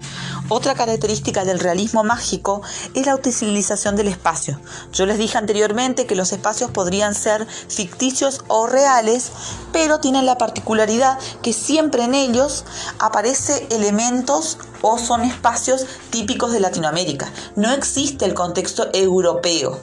[0.50, 2.62] Otra característica del realismo mágico
[2.94, 4.58] es la utilización del espacio.
[4.92, 9.30] Yo les dije anteriormente que los espacios podrían ser ficticios o reales,
[9.72, 12.64] pero tienen la particularidad que siempre en ellos
[12.98, 17.30] aparece elementos o son espacios típicos de Latinoamérica.
[17.54, 19.78] No existe el contexto europeo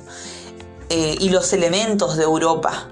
[0.89, 2.89] eh, y los elementos de Europa.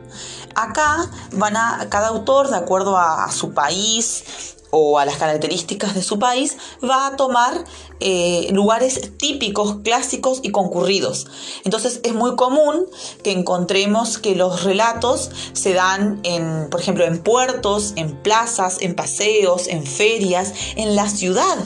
[0.55, 6.01] Acá van a cada autor, de acuerdo a, su país o a las características de
[6.01, 7.63] su país, va a tomar
[8.05, 11.27] eh, lugares típicos, clásicos y concurridos.
[11.63, 12.85] Entonces es muy común
[13.23, 18.93] que encontremos que los relatos se dan en, por ejemplo, en puertos, en plazas, en
[18.93, 21.57] paseos, en ferias, en la ciudad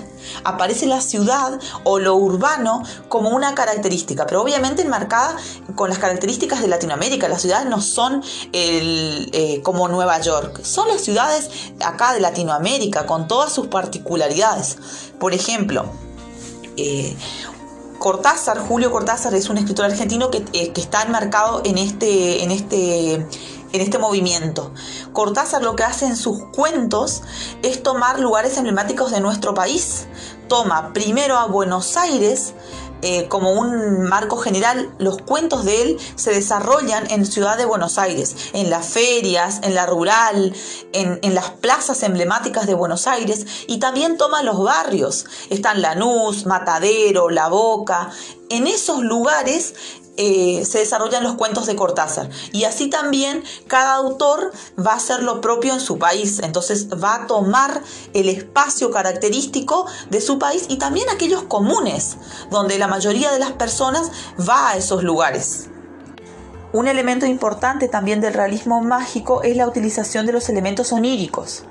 [0.43, 5.37] aparece la ciudad o lo urbano como una característica, pero obviamente enmarcada
[5.75, 7.27] con las características de Latinoamérica.
[7.27, 8.23] Las ciudades no son
[8.53, 11.49] eh, como Nueva York, son las ciudades
[11.83, 14.77] acá de Latinoamérica con todas sus particularidades.
[15.19, 15.85] Por ejemplo,
[16.77, 17.15] eh,
[17.99, 22.51] Cortázar, Julio Cortázar es un escritor argentino que, eh, que está enmarcado en este, en
[22.51, 23.25] este
[23.73, 24.71] en este movimiento.
[25.13, 27.23] Cortázar lo que hace en sus cuentos
[27.63, 30.07] es tomar lugares emblemáticos de nuestro país.
[30.47, 32.53] Toma primero a Buenos Aires,
[33.01, 37.97] eh, como un marco general, los cuentos de él se desarrollan en Ciudad de Buenos
[37.97, 40.55] Aires, en las ferias, en la rural,
[40.93, 45.25] en, en, las plazas emblemáticas de Buenos Aires y también toma los barrios.
[45.49, 48.09] Están Lanús, Matadero, La Boca.
[48.49, 49.75] En esos lugares
[50.17, 52.29] eh, se desarrollan los cuentos de Cortázar.
[52.51, 56.39] Y así también cada autor va a hacer lo propio en su país.
[56.39, 57.81] Entonces va a tomar
[58.13, 62.17] el espacio característico de su país y también aquellos comunes,
[62.49, 64.11] donde la mayoría de las personas
[64.47, 65.69] va a esos lugares.
[66.73, 71.63] Un elemento importante también del realismo mágico es la utilización de los elementos oníricos.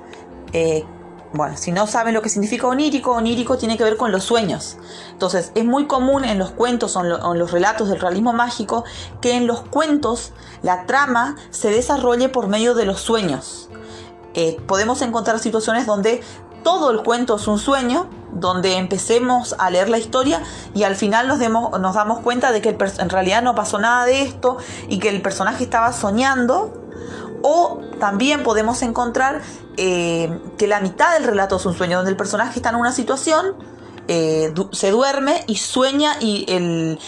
[0.53, 0.85] Eh,
[1.33, 4.77] bueno, si no saben lo que significa onírico, onírico tiene que ver con los sueños.
[5.11, 8.85] Entonces, es muy común en los cuentos o en, los relatos del realismo mágico
[9.21, 10.31] que en los cuentos
[10.63, 13.69] la trama se desarrolle por medio de los sueños.
[14.33, 16.21] Eh, podemos encontrar situaciones donde
[16.63, 20.41] todo el cuento es un sueño, donde empecemos a leer la historia
[20.73, 24.21] y al final nos, nos damos cuenta de que en realidad no pasó nada de
[24.21, 24.57] esto
[24.87, 26.87] y que el personaje estaba soñando
[27.49, 29.41] o también podemos encontrar
[29.77, 32.91] eh, que la mitad del relato es un sueño, donde el personaje está en una
[32.91, 33.55] situación,
[34.09, 36.99] eh, se duerme y sueña y el,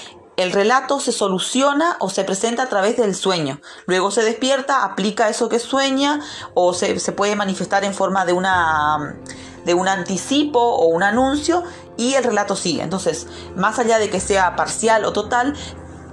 [0.53, 3.59] relato se soluciona o se presenta a través del sueño.
[3.85, 6.21] Luego se despierta, aplica eso que sueña
[6.53, 9.17] o se, se puede manifestar en forma de una
[9.65, 11.63] de un anticipo o un anuncio
[11.97, 12.81] y el relato sigue.
[12.81, 13.27] Entonces,
[13.57, 15.53] más allá de que sea parcial o total,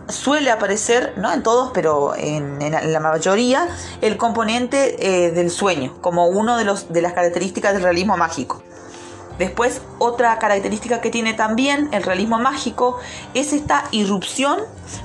[0.08, 2.58] suele aparecer, no en todos, pero en,
[2.92, 3.68] la mayoría,
[4.00, 8.62] el componente eh, del sueño, como uno de, de las características del realismo mágico.
[9.38, 12.98] Después, otra característica que tiene también el realismo mágico
[13.34, 14.60] es esta irrupción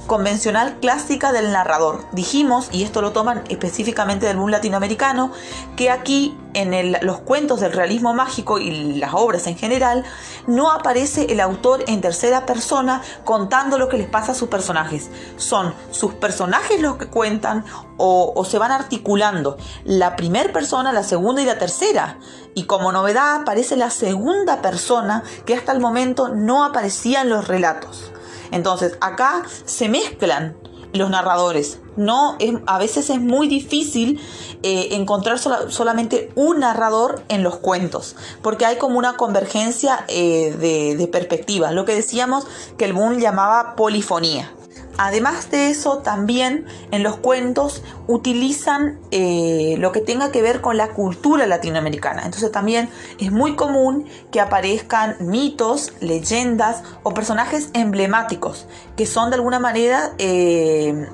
[0.07, 2.05] convencional clásica del narrador.
[2.13, 5.33] Dijimos, y esto lo toman específicamente del boom latinoamericano,
[5.75, 10.03] que aquí en los cuentos del realismo mágico y las obras en general,
[10.47, 15.09] no aparece el autor en tercera persona contando lo que les pasa a sus personajes.
[15.37, 17.65] Son sus personajes los que cuentan
[17.97, 22.17] o, se van articulando la primera persona, la segunda y la tercera.
[22.55, 27.47] Y como novedad aparece la segunda persona que hasta el momento no aparecía en los
[27.47, 28.11] relatos.
[28.51, 30.57] Entonces acá se mezclan
[30.93, 31.79] los narradores.
[31.97, 34.19] No, a veces es muy difícil
[34.63, 40.95] eh, encontrar solamente un narrador en los cuentos, porque hay como una convergencia eh, de,
[40.95, 42.45] de perspectivas, lo que decíamos
[42.77, 44.51] que el Boom llamaba polifonía.
[44.97, 50.77] Además de eso, también en los cuentos utilizan eh, lo que tenga que ver con
[50.77, 52.23] la cultura latinoamericana.
[52.25, 52.89] Entonces también
[53.19, 60.11] es muy común que aparezcan mitos, leyendas o personajes emblemáticos que son de alguna manera
[60.17, 61.07] eh,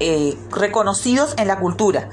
[0.00, 2.08] eh, reconocidos en la cultura.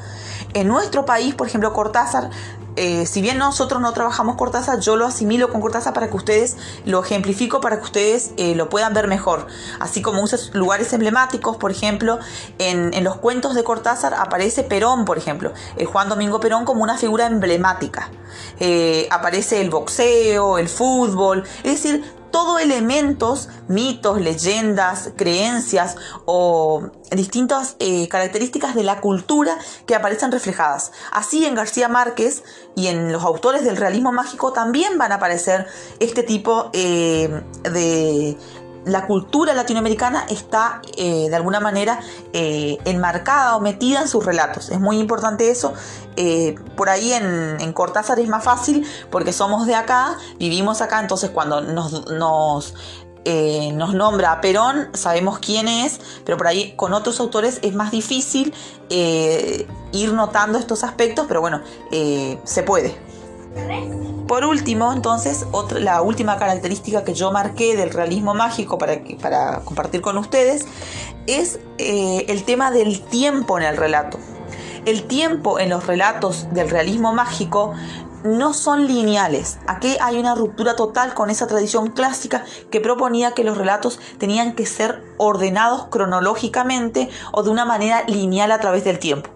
[0.54, 2.30] En nuestro país, por ejemplo, Cortázar
[2.76, 6.58] eh, si bien nosotros no trabajamos Cortázar, yo lo asimilo con Cortázar para que ustedes
[6.86, 9.48] lo ejemplifico, para que ustedes eh, lo puedan ver mejor.
[9.80, 12.20] Así como usa lugares emblemáticos, por ejemplo,
[12.60, 15.54] en, los cuentos de Cortázar aparece Perón, por ejemplo,
[15.92, 18.10] Juan Domingo Perón como una figura emblemática.
[18.60, 27.76] Eh, aparece el boxeo, el fútbol, es decir, todo elementos, mitos, leyendas, creencias o distintas
[27.80, 30.92] eh, características de la cultura que aparecen reflejadas.
[31.12, 32.44] Así en García Márquez
[32.76, 35.68] y en los autores del realismo mágico también van a aparecer
[36.00, 38.38] este tipo eh, de,
[38.86, 42.00] la cultura latinoamericana está eh, de alguna manera
[42.34, 44.70] eh, enmarcada o metida en sus relatos.
[44.70, 45.74] Es muy importante eso.
[46.16, 51.30] Eh, por ahí en, Cortázar es más fácil porque somos de acá, vivimos acá, entonces
[51.30, 52.74] cuando nos, nos,
[53.26, 57.92] nos nombra a Perón sabemos quién es, pero por ahí con otros autores es más
[57.92, 58.54] difícil
[58.90, 61.62] ir notando estos aspectos, pero bueno,
[62.44, 63.00] se puede.
[64.28, 65.46] Por último, entonces,
[65.78, 70.66] la última característica que yo marqué del realismo mágico para, para compartir con ustedes
[71.28, 74.20] es eh, el tema del tiempo en el relato.
[74.86, 77.74] El tiempo en los relatos del realismo mágico
[78.24, 79.60] no son lineales.
[79.68, 84.54] Aquí hay una ruptura total con esa tradición clásica que proponía que los relatos tenían
[84.54, 89.30] que ser ordenados cronológicamente o de una manera lineal a través del tiempo.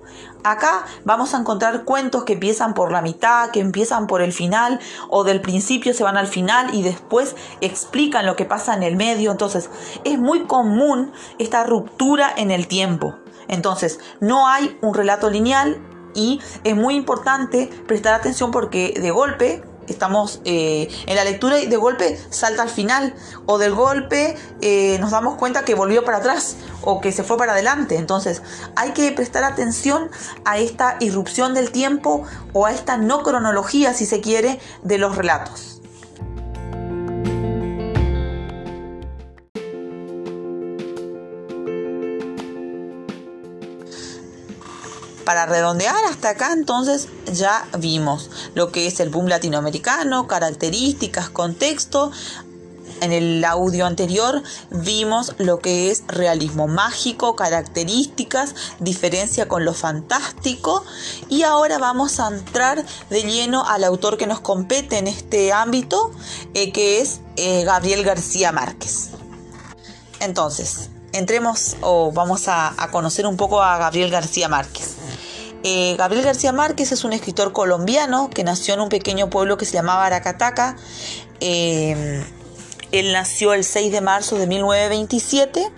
[0.45, 4.79] Acá vamos a encontrar cuentos que empiezan por la mitad, que empiezan por el final
[5.09, 8.95] o del principio se van al final y después explican lo que pasa en el
[8.95, 9.31] medio.
[9.31, 9.71] Entonces
[10.03, 13.15] es muy común esta ruptura en el tiempo.
[13.47, 15.81] Entonces no hay un relato lineal
[16.13, 21.67] y es muy importante prestar atención porque de golpe estamos eh, en la lectura y
[21.67, 23.13] de golpe salta al final
[23.45, 27.37] o del golpe eh, nos damos cuenta que volvió para atrás o que se fue
[27.37, 27.97] para adelante.
[27.97, 28.41] Entonces
[28.75, 30.09] hay que prestar atención
[30.45, 32.23] a esta irrupción del tiempo
[32.53, 35.74] o a esta no cronología, si se quiere, de los relatos.
[45.25, 52.11] Para redondear hasta acá entonces ya vimos lo que es el boom latinoamericano, características, contexto.
[53.01, 60.85] En el audio anterior vimos lo que es realismo mágico, características, diferencia con lo fantástico
[61.27, 66.11] y ahora vamos a entrar de lleno al autor que nos compete en este ámbito,
[66.53, 69.09] eh, que es eh, Gabriel García Márquez.
[70.19, 75.04] Entonces, entremos o vamos a conocer un poco a Gabriel García Márquez.
[75.67, 79.65] Eh, Gabriel García Márquez es un escritor colombiano que nació en un pequeño pueblo que
[79.65, 80.75] se llamaba Aracataca.
[81.39, 82.23] Eh,
[82.91, 85.71] él nació el 6 de marzo de 1927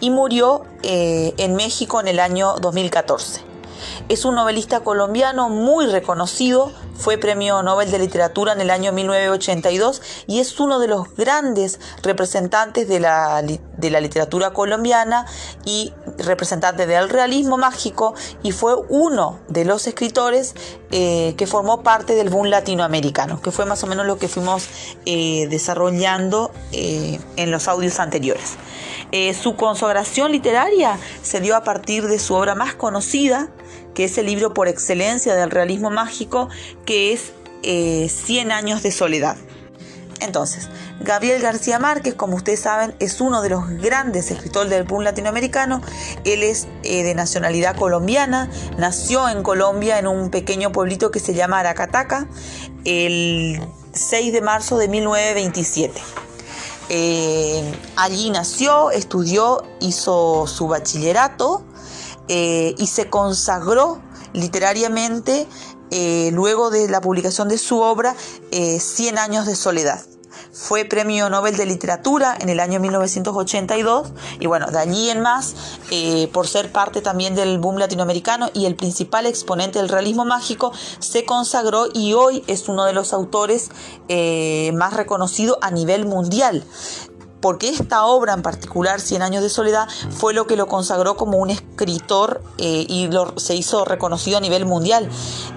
[0.00, 3.42] y murió eh, en México en el año 2014.
[4.08, 10.02] Es un novelista colombiano muy reconocido, fue premio Nobel de Literatura en el año 1982
[10.26, 15.24] y es uno de los grandes representantes de la, de la literatura colombiana
[15.64, 20.54] y representante del realismo mágico y fue uno de los escritores
[20.92, 24.68] eh, que formó parte del boom latinoamericano, que fue más o menos lo que fuimos
[25.06, 28.56] eh, desarrollando eh, en los audios anteriores.
[29.40, 33.48] su consagración literaria se dio a partir de su obra más conocida,
[33.94, 36.48] que es el libro por excelencia del realismo mágico,
[36.90, 37.32] que es
[38.10, 39.36] Cien años de soledad.
[40.18, 40.68] Entonces,
[40.98, 45.82] Gabriel García Márquez, como ustedes saben, es uno de los grandes escritores del boom latinoamericano.
[46.24, 51.32] Él es eh, de nacionalidad colombiana, nació en Colombia en un pequeño pueblito que se
[51.32, 52.26] llama Aracataca
[52.84, 53.60] el
[53.92, 56.00] 6 de marzo de 1927.
[56.88, 61.62] Eh, allí nació, estudió, hizo su bachillerato
[62.26, 64.00] eh, y se consagró
[64.32, 65.46] literariamente
[66.32, 68.14] luego de la publicación de su obra
[68.78, 70.00] Cien años de soledad.
[70.52, 75.54] Fue premio Nobel de Literatura en el año 1982 y bueno, de allí en más,
[75.90, 80.72] eh, por ser parte también del boom latinoamericano y el principal exponente del realismo mágico,
[80.98, 83.70] se consagró y hoy es uno de los autores
[84.08, 86.64] eh, más reconocidos a nivel mundial
[87.40, 91.38] porque esta obra en particular, Cien años de soledad, fue lo que lo consagró como
[91.38, 95.08] un escritor eh, y se hizo reconocido a nivel mundial.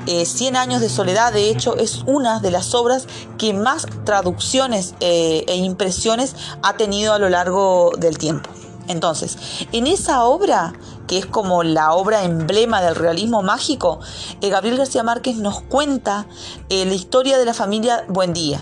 [0.08, 3.08] Eh, Cien años de soledad, de hecho, es una de las obras
[3.38, 8.50] que más traducciones eh, e impresiones ha tenido a lo largo del tiempo.
[8.88, 9.38] Entonces,
[9.72, 10.74] en esa obra,
[11.08, 14.00] que es como la obra emblema del realismo mágico,
[14.42, 16.28] Gabriel García Márquez nos cuenta
[16.70, 18.62] la historia de la familia Buendía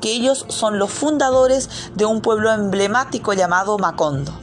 [0.00, 4.38] que ellos son los fundadores de un pueblo emblemático llamado Macondo.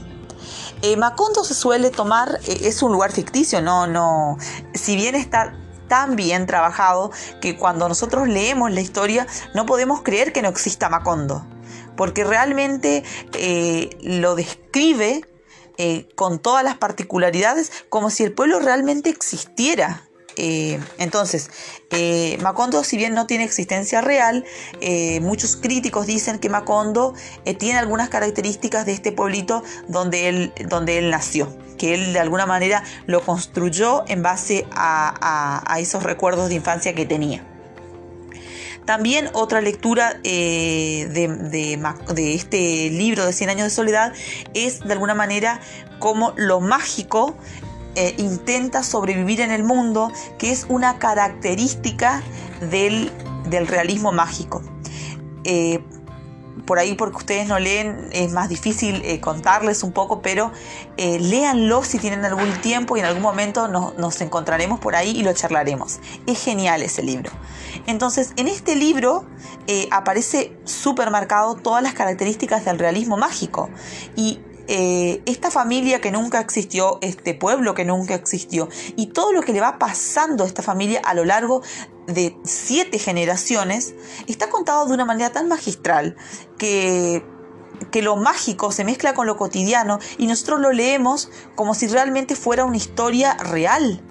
[0.81, 4.37] Eh, Macondo se suele tomar, eh, es un lugar ficticio, no, no,
[4.73, 5.55] si bien está
[5.87, 10.89] tan bien trabajado que cuando nosotros leemos la historia no podemos creer que no exista
[10.89, 11.45] Macondo,
[11.95, 13.03] porque realmente
[13.33, 15.21] eh, lo describe
[16.15, 20.06] con todas las particularidades como si el pueblo realmente existiera.
[20.37, 21.49] Eh, entonces,
[21.89, 24.45] eh, Macondo, si bien no tiene existencia real,
[24.81, 27.15] eh, muchos críticos dicen que Macondo
[27.57, 32.45] tiene algunas características de este pueblito donde él, donde él nació, que él de alguna
[32.45, 37.43] manera lo construyó en base a, esos recuerdos de infancia que tenía.
[38.85, 44.13] También otra lectura de, de, este libro de 100 años de soledad
[44.53, 45.59] es de alguna manera
[45.99, 47.35] como lo mágico
[47.97, 52.21] eh, intenta sobrevivir en el mundo, que es una característica
[52.69, 53.11] del,
[53.49, 54.61] realismo mágico.
[55.43, 55.83] Eh,
[56.67, 60.51] por ahí porque ustedes no leen es más difícil eh, contarles un poco, pero
[60.97, 65.33] léanlo si tienen algún tiempo y en algún momento nos encontraremos por ahí y lo
[65.33, 65.99] charlaremos.
[66.27, 67.31] Es genial ese libro.
[67.87, 69.25] Entonces, en este libro
[69.89, 73.69] aparece súper marcado todas las características del realismo mágico
[74.15, 79.41] y eh, esta familia que nunca existió, este pueblo que nunca existió y todo lo
[79.41, 81.61] que le va pasando a esta familia a lo largo
[82.07, 83.95] de siete generaciones
[84.27, 86.15] está contado de una manera tan magistral
[86.57, 87.23] que
[87.91, 92.35] que lo mágico se mezcla con lo cotidiano y nosotros lo leemos como si realmente
[92.35, 94.01] fuera una historia real.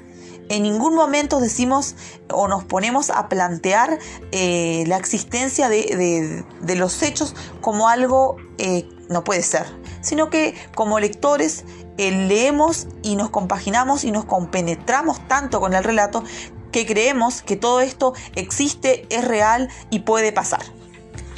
[0.49, 1.97] En ningún momento decimos
[2.33, 3.99] o nos ponemos a plantear
[4.31, 6.45] eh, la existencia de,
[6.77, 9.67] los hechos como algo eh, no puede ser
[10.07, 11.65] sino que como lectores
[11.99, 16.23] eh, leemos y nos compaginamos y nos compenetramos tanto con el relato
[16.71, 20.61] que creemos que todo esto existe, es real y puede pasar.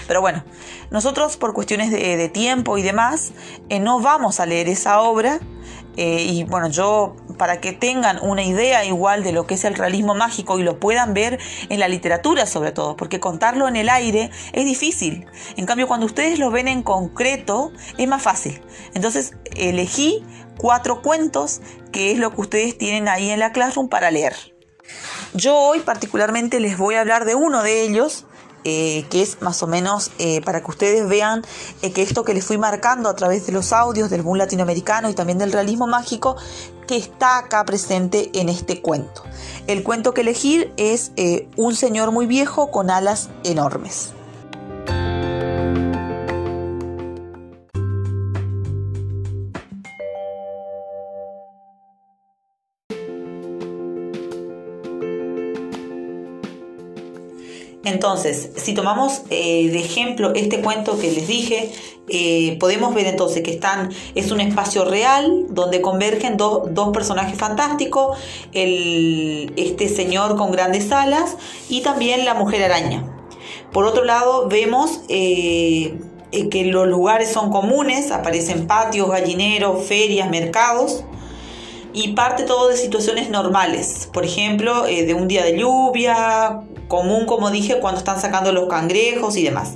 [0.06, 0.44] Pero bueno,
[0.90, 3.32] nosotros por cuestiones de, tiempo y demás
[3.80, 5.40] no vamos a leer esa obra
[6.00, 9.74] eh, y bueno, yo para que tengan una idea igual de lo que es el
[9.74, 11.40] realismo mágico y lo puedan ver
[11.70, 15.26] en la literatura sobre todo, porque contarlo en el aire es difícil.
[15.56, 18.62] En cambio, cuando ustedes lo ven en concreto, es más fácil.
[18.94, 20.24] Entonces, elegí
[20.56, 24.36] cuatro cuentos, que es lo que ustedes tienen ahí en la Classroom para leer.
[25.34, 28.24] Yo hoy particularmente les voy a hablar de uno de ellos,
[28.70, 31.42] eh, que es más o menos eh, para que ustedes vean
[31.80, 35.08] eh, que esto que les fui marcando a través de los audios del boom latinoamericano
[35.08, 36.36] y también del realismo mágico,
[36.86, 39.22] que está acá presente en este cuento.
[39.66, 41.12] El cuento que elegir es
[41.56, 44.12] Un señor muy viejo con alas enormes.
[57.88, 61.72] Entonces, si tomamos eh, de ejemplo este cuento que les dije,
[62.08, 68.18] eh, podemos ver entonces que están, es un espacio real donde convergen dos, personajes fantásticos,
[68.52, 71.36] este señor con grandes alas
[71.68, 73.04] y también la mujer araña.
[73.72, 75.98] Por otro lado, vemos eh,
[76.50, 81.04] que los lugares son comunes, aparecen patios, gallineros, ferias, mercados
[81.92, 87.50] y parte todo de situaciones normales, por ejemplo, de un día de lluvia, común, como
[87.50, 89.74] dije, cuando están sacando los cangrejos y demás.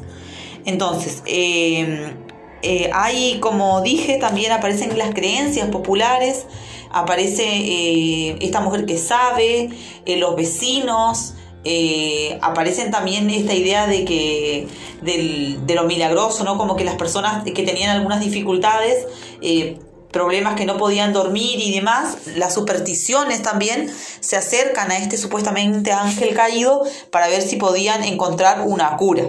[0.64, 2.14] Entonces, eh,
[2.62, 6.46] eh, hay, como dije, también aparecen las creencias populares,
[6.90, 9.70] aparece eh, esta mujer que sabe,
[10.06, 11.34] los vecinos,
[11.64, 14.66] eh, aparecen también esta idea de que
[15.00, 16.58] de lo milagroso, ¿no?
[16.58, 19.06] Como que las personas que tenían algunas dificultades,
[19.40, 19.78] eh,
[20.12, 25.92] problemas que no podían dormir y demás, las supersticiones también se acercan a este supuestamente
[25.92, 29.24] ángel caído para ver si podían encontrar una cura.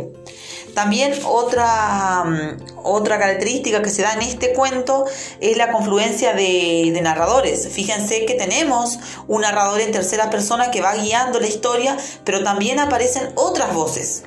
[0.74, 5.06] También otra, mm, otra característica que se da en este cuento
[5.40, 7.68] es la confluencia de, narradores.
[7.68, 12.80] Fíjense que tenemos un narrador en tercera persona que va guiando la historia, pero también
[12.80, 14.24] aparecen otras voces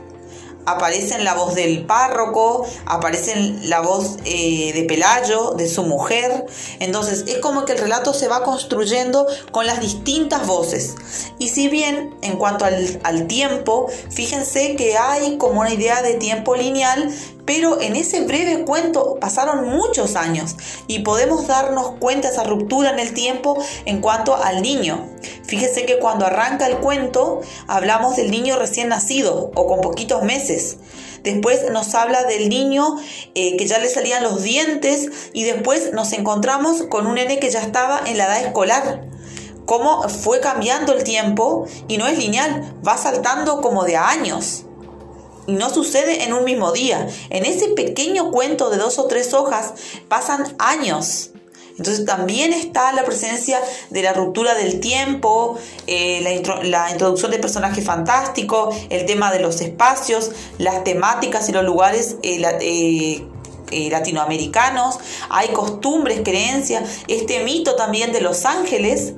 [0.67, 6.47] aparecen la voz del párroco, aparecen la voz eh, de Pelayo, de su mujer.
[6.81, 10.97] Entonces es como que el relato se va construyendo con las distintas voces.
[11.39, 16.15] Y si bien en cuanto al, al tiempo, fíjense que hay como una idea de
[16.15, 17.11] tiempo lineal,
[17.47, 20.57] pero en ese breve cuento pasaron muchos años
[20.89, 25.09] y podemos darnos cuenta de esa ruptura en el tiempo en cuanto al niño.
[25.45, 30.79] Fíjese que cuando arranca el cuento hablamos del niño recién nacido o con poquitos meses.
[31.23, 32.97] Después nos habla del niño
[33.35, 37.51] eh, que ya le salían los dientes y después nos encontramos con un nene que
[37.51, 39.05] ya estaba en la edad escolar.
[39.67, 44.67] Cómo fue cambiando el tiempo y no es lineal, va saltando como de años
[45.47, 47.07] y no sucede en un mismo día.
[47.31, 49.75] En ese pequeño cuento de dos o tres hojas
[50.09, 51.31] pasan años.
[51.79, 56.23] Entonces también está la presencia de la ruptura del tiempo, eh,
[56.63, 62.17] la, introducción de personajes fantásticos, el tema de los espacios, las temáticas y los lugares
[62.23, 63.23] eh,
[63.73, 69.15] eh, latinoamericanos, hay costumbres, creencias, este mito también de los ángeles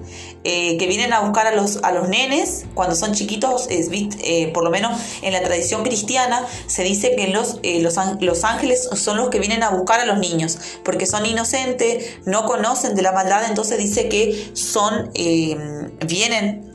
[0.51, 4.51] eh, que vienen a buscar a los, a los nenes cuando son chiquitos, es, eh,
[4.55, 9.19] por lo menos en la tradición cristiana, se dice que los, los, los, ángeles son
[9.19, 13.13] los que vienen a buscar a los niños, porque son inocentes, no conocen de la
[13.13, 15.11] maldad, entonces dice que son,
[16.07, 16.73] vienen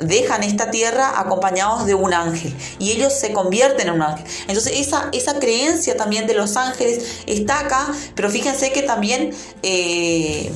[0.00, 4.26] dejan esta tierra acompañados de un ángel y ellos se convierten en un ángel.
[4.48, 9.32] Entonces esa, esa creencia también de los ángeles está acá, pero fíjense que también...
[9.62, 10.50] Eh,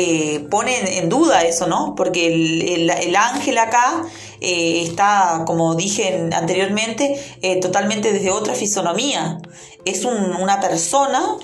[0.00, 1.94] eh, pone en duda eso, ¿no?
[1.96, 4.04] Porque el, ángel acá
[4.40, 7.20] eh, está, como dije anteriormente,
[7.60, 9.38] totalmente desde otra fisonomía.
[9.84, 11.36] Es una persona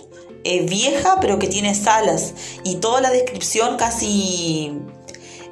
[0.44, 2.34] vieja pero que tiene alas
[2.64, 4.78] y toda la descripción casi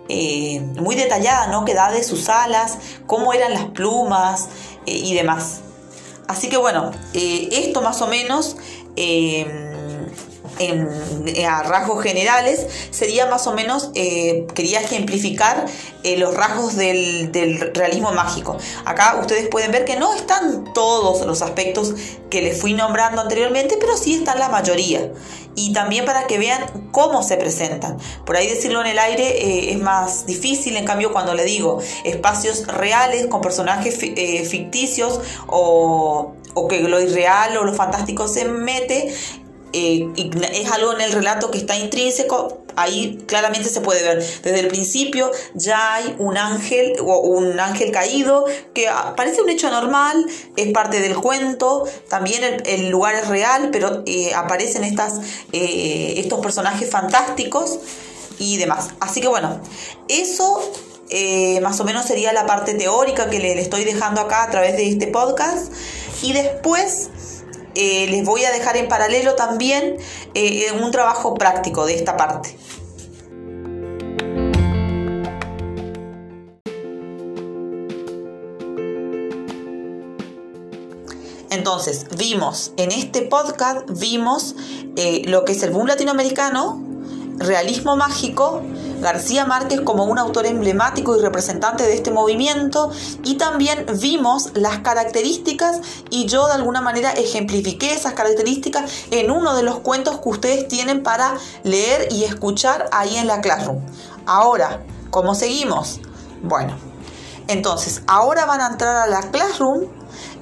[0.08, 1.64] eh, muy detallada, ¿no?
[1.64, 2.76] Que da de sus alas,
[3.06, 4.48] cómo eran las plumas
[4.84, 5.60] eh, y demás.
[6.28, 8.56] Así que bueno, eh, esto más o menos
[11.46, 15.66] a rasgos generales sería más o menos, quería ejemplificar
[16.18, 17.30] los rasgos del,
[17.74, 18.56] realismo mágico.
[18.84, 21.94] Acá ustedes pueden ver que no están todos los aspectos
[22.30, 25.10] que les fui nombrando anteriormente, pero sí están la mayoría
[25.54, 27.98] y también para que vean cómo se presentan.
[28.24, 31.80] Por ahí decirlo en el aire eh, es más difícil, en cambio cuando le digo
[32.04, 38.46] espacios reales con personajes eh, ficticios o, o que lo irreal o lo fantástico se
[38.46, 39.14] mete,
[39.72, 40.08] eh,
[40.52, 44.18] es algo en el relato que está intrínseco, ahí claramente se puede ver.
[44.42, 48.44] Desde el principio ya hay un ángel o un ángel caído
[48.74, 54.02] que parece un hecho normal, es parte del cuento, también el, lugar es real, pero
[54.06, 55.20] eh, aparecen estas,
[55.52, 57.78] eh, estos personajes fantásticos
[58.38, 58.90] y demás.
[59.00, 59.60] Así que bueno,
[60.08, 60.60] eso
[61.60, 64.88] más o menos sería la parte teórica que le estoy dejando acá a través de
[64.88, 65.70] este podcast.
[66.22, 67.10] Y después
[67.74, 69.96] eh, les voy a dejar en paralelo también
[70.34, 72.56] eh, un trabajo práctico de esta parte.
[81.52, 84.56] Entonces, vimos en este podcast, vimos
[84.96, 86.82] eh, lo que es el boom latinoamericano,
[87.36, 88.62] realismo mágico,
[89.02, 92.90] García Márquez como un autor emblemático y representante de este movimiento
[93.24, 99.54] y también vimos las características y yo de alguna manera ejemplifiqué esas características en uno
[99.54, 101.34] de los cuentos que ustedes tienen para
[101.64, 103.80] leer y escuchar ahí en la Classroom.
[104.24, 106.00] Ahora, ¿cómo seguimos?
[106.42, 106.76] Bueno,
[107.48, 109.88] entonces ahora van a entrar a la Classroom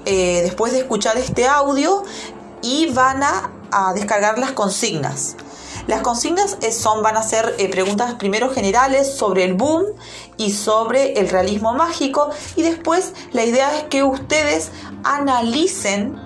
[0.04, 2.02] eh, después de escuchar este audio
[2.62, 5.36] y van a descargar las consignas.
[5.90, 9.86] Las consignas eh, son, van a ser eh, preguntas primero generales sobre el boom
[10.36, 12.30] y sobre el realismo mágico.
[12.54, 14.70] Y después la idea es que ustedes
[15.02, 16.16] analicen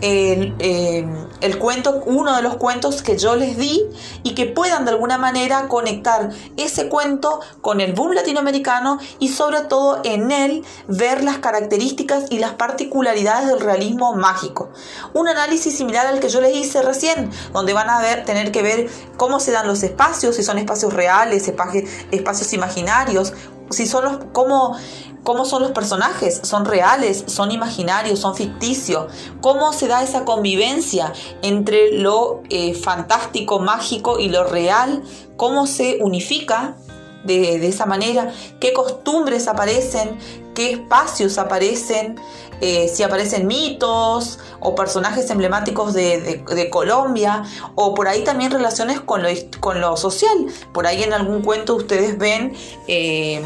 [0.00, 1.06] el, eh,
[1.42, 3.82] el cuento, uno de los cuentos que yo les di
[4.22, 9.60] y que puedan de alguna manera conectar ese cuento con el boom latinoamericano y sobre
[9.62, 14.70] todo en él ver las características y las particularidades del realismo mágico.
[15.14, 18.62] Un análisis similar al que yo les hice recién, donde van a ver, tener que
[18.62, 23.32] ver cómo se dan los espacios, si son espacios reales, espacios imaginarios,
[23.70, 24.76] si son los, cómo,
[25.22, 31.12] cómo son los personajes, son reales, son imaginarios, son ficticios, cómo se da esa convivencia
[31.42, 35.02] entre lo eh, fantástico, mágico y lo real,
[35.36, 36.76] cómo se unifica
[37.24, 40.18] de, esa manera, qué costumbres aparecen,
[40.54, 42.16] qué espacios aparecen,
[42.60, 47.44] eh, si aparecen mitos o personajes emblemáticos de, Colombia,
[47.74, 49.28] o por ahí también relaciones con lo,
[49.60, 50.46] con lo social.
[50.72, 52.54] Por ahí en algún cuento ustedes ven
[52.88, 53.40] eh,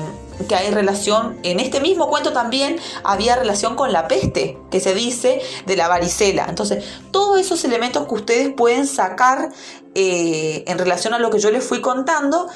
[0.49, 4.95] que hay relación, en este mismo cuento también había relación con la peste, que se
[4.95, 6.47] dice de la varicela.
[6.49, 9.51] Entonces, todos esos elementos que ustedes pueden sacar
[9.95, 12.49] eh, en relación a lo que yo les fui contando,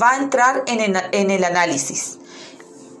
[0.00, 2.18] va a entrar en el análisis.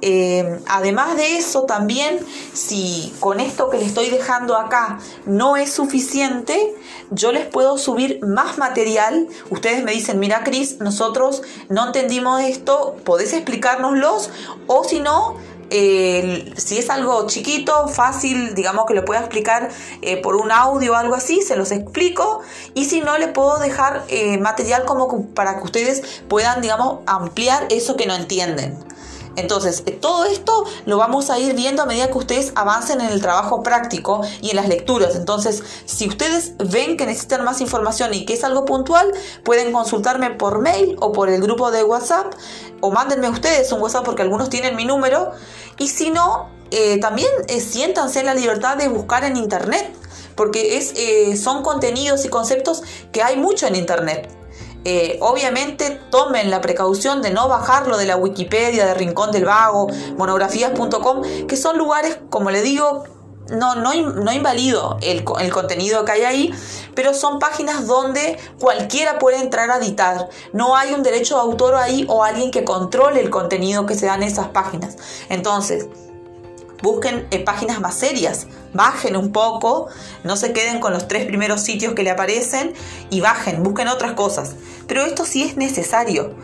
[0.02, 2.18] Eh, además de eso, también
[2.52, 6.74] si con esto que les estoy dejando acá no es suficiente,
[7.10, 9.28] yo les puedo subir más material.
[9.50, 14.30] Ustedes me dicen, mira Cris, nosotros no entendimos esto, podés explicárnoslos
[14.66, 15.36] o si no,
[15.70, 19.70] si es algo chiquito, fácil, digamos que lo pueda explicar
[20.02, 22.40] eh, por un audio o algo así, se los explico.
[22.74, 27.66] Y si no, le puedo dejar eh, material como para que ustedes puedan, digamos, ampliar
[27.70, 28.78] eso que no entienden.
[29.36, 33.08] Entonces, eh, todo esto lo vamos a ir viendo a medida que ustedes avancen en
[33.08, 35.14] el trabajo práctico y en las lecturas.
[35.14, 39.12] Entonces, si ustedes ven que necesitan más información y que es algo puntual,
[39.44, 42.32] pueden consultarme por mail o por el grupo de WhatsApp
[42.80, 45.32] o mándenme ustedes un WhatsApp porque algunos tienen mi número.
[45.78, 49.94] Y si no, eh, también eh, siéntanse en la libertad de buscar en Internet
[50.34, 54.35] porque son contenidos y conceptos que hay mucho en Internet.
[54.88, 59.88] Eh, obviamente tomen la precaución de no bajarlo de la Wikipedia, de Rincón del Vago,
[60.16, 63.02] monografías.com, que son lugares, como le digo,
[63.50, 66.54] no, no, no invalido el, el, contenido que hay ahí,
[66.94, 70.28] pero son páginas donde cualquiera puede entrar a editar.
[70.52, 74.06] No hay un derecho de autor ahí o alguien que controle el contenido que se
[74.06, 74.98] da en esas páginas.
[75.28, 75.88] Entonces,
[76.82, 79.88] busquen eh, páginas más serias, bajen un poco,
[80.24, 82.72] no se queden con los tres primeros sitios que le aparecen
[83.10, 84.54] y bajen, busquen otras cosas.
[84.86, 86.34] Pero esto sí es necesario.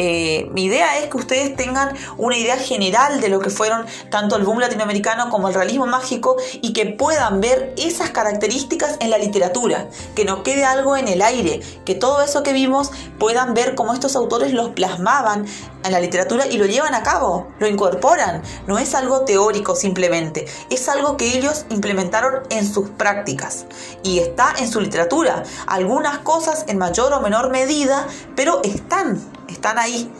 [0.00, 4.36] Eh, mi idea es que ustedes tengan una idea general de lo que fueron tanto
[4.36, 9.18] el boom latinoamericano como el realismo mágico y que puedan ver esas características en la
[9.18, 13.74] literatura, que no quede algo en el aire, que todo eso que vimos puedan ver
[13.74, 15.46] cómo estos autores los plasmaban
[15.82, 18.42] en la literatura y lo llevan a cabo, lo incorporan.
[18.68, 23.66] No es algo teórico simplemente, es algo que ellos implementaron en sus prácticas
[24.04, 25.42] y está en su literatura.
[25.66, 30.10] Algunas cosas en mayor o menor medida, pero están, están ahí.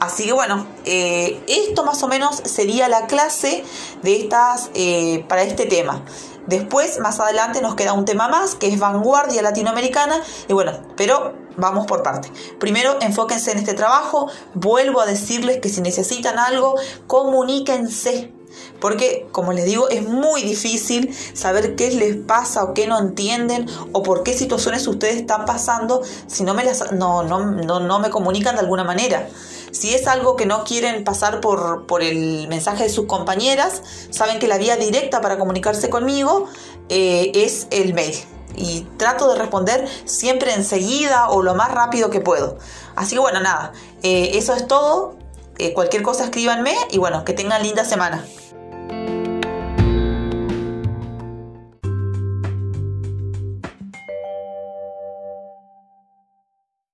[0.00, 3.64] Así que bueno, eh, esto más o menos sería la clase
[4.02, 6.04] de estas eh, para este tema.
[6.46, 10.20] Después, más adelante, nos queda un tema más, que es vanguardia latinoamericana.
[10.48, 12.32] Y bueno, pero vamos por parte.
[12.58, 14.28] Primero, enfóquense en este trabajo.
[14.54, 16.74] Vuelvo a decirles que si necesitan algo,
[17.06, 18.32] comuníquense.
[18.80, 23.66] Porque, como les digo, es muy difícil saber qué les pasa o qué no entienden
[23.92, 28.10] o por qué situaciones ustedes están pasando si no me, no, no, no, no me
[28.10, 29.28] comunican de alguna manera.
[29.72, 34.38] Si es algo que no quieren pasar por, por el mensaje de sus compañeras, saben
[34.38, 36.46] que la vía directa para comunicarse conmigo
[36.90, 38.14] eh, es el mail.
[38.54, 42.58] Y trato de responder siempre enseguida o lo más rápido que puedo.
[42.96, 43.72] Así que bueno, nada,
[44.02, 45.16] eh, eso es todo.
[45.58, 48.24] Eh, cualquier cosa escríbanme y bueno, que tengan linda semana.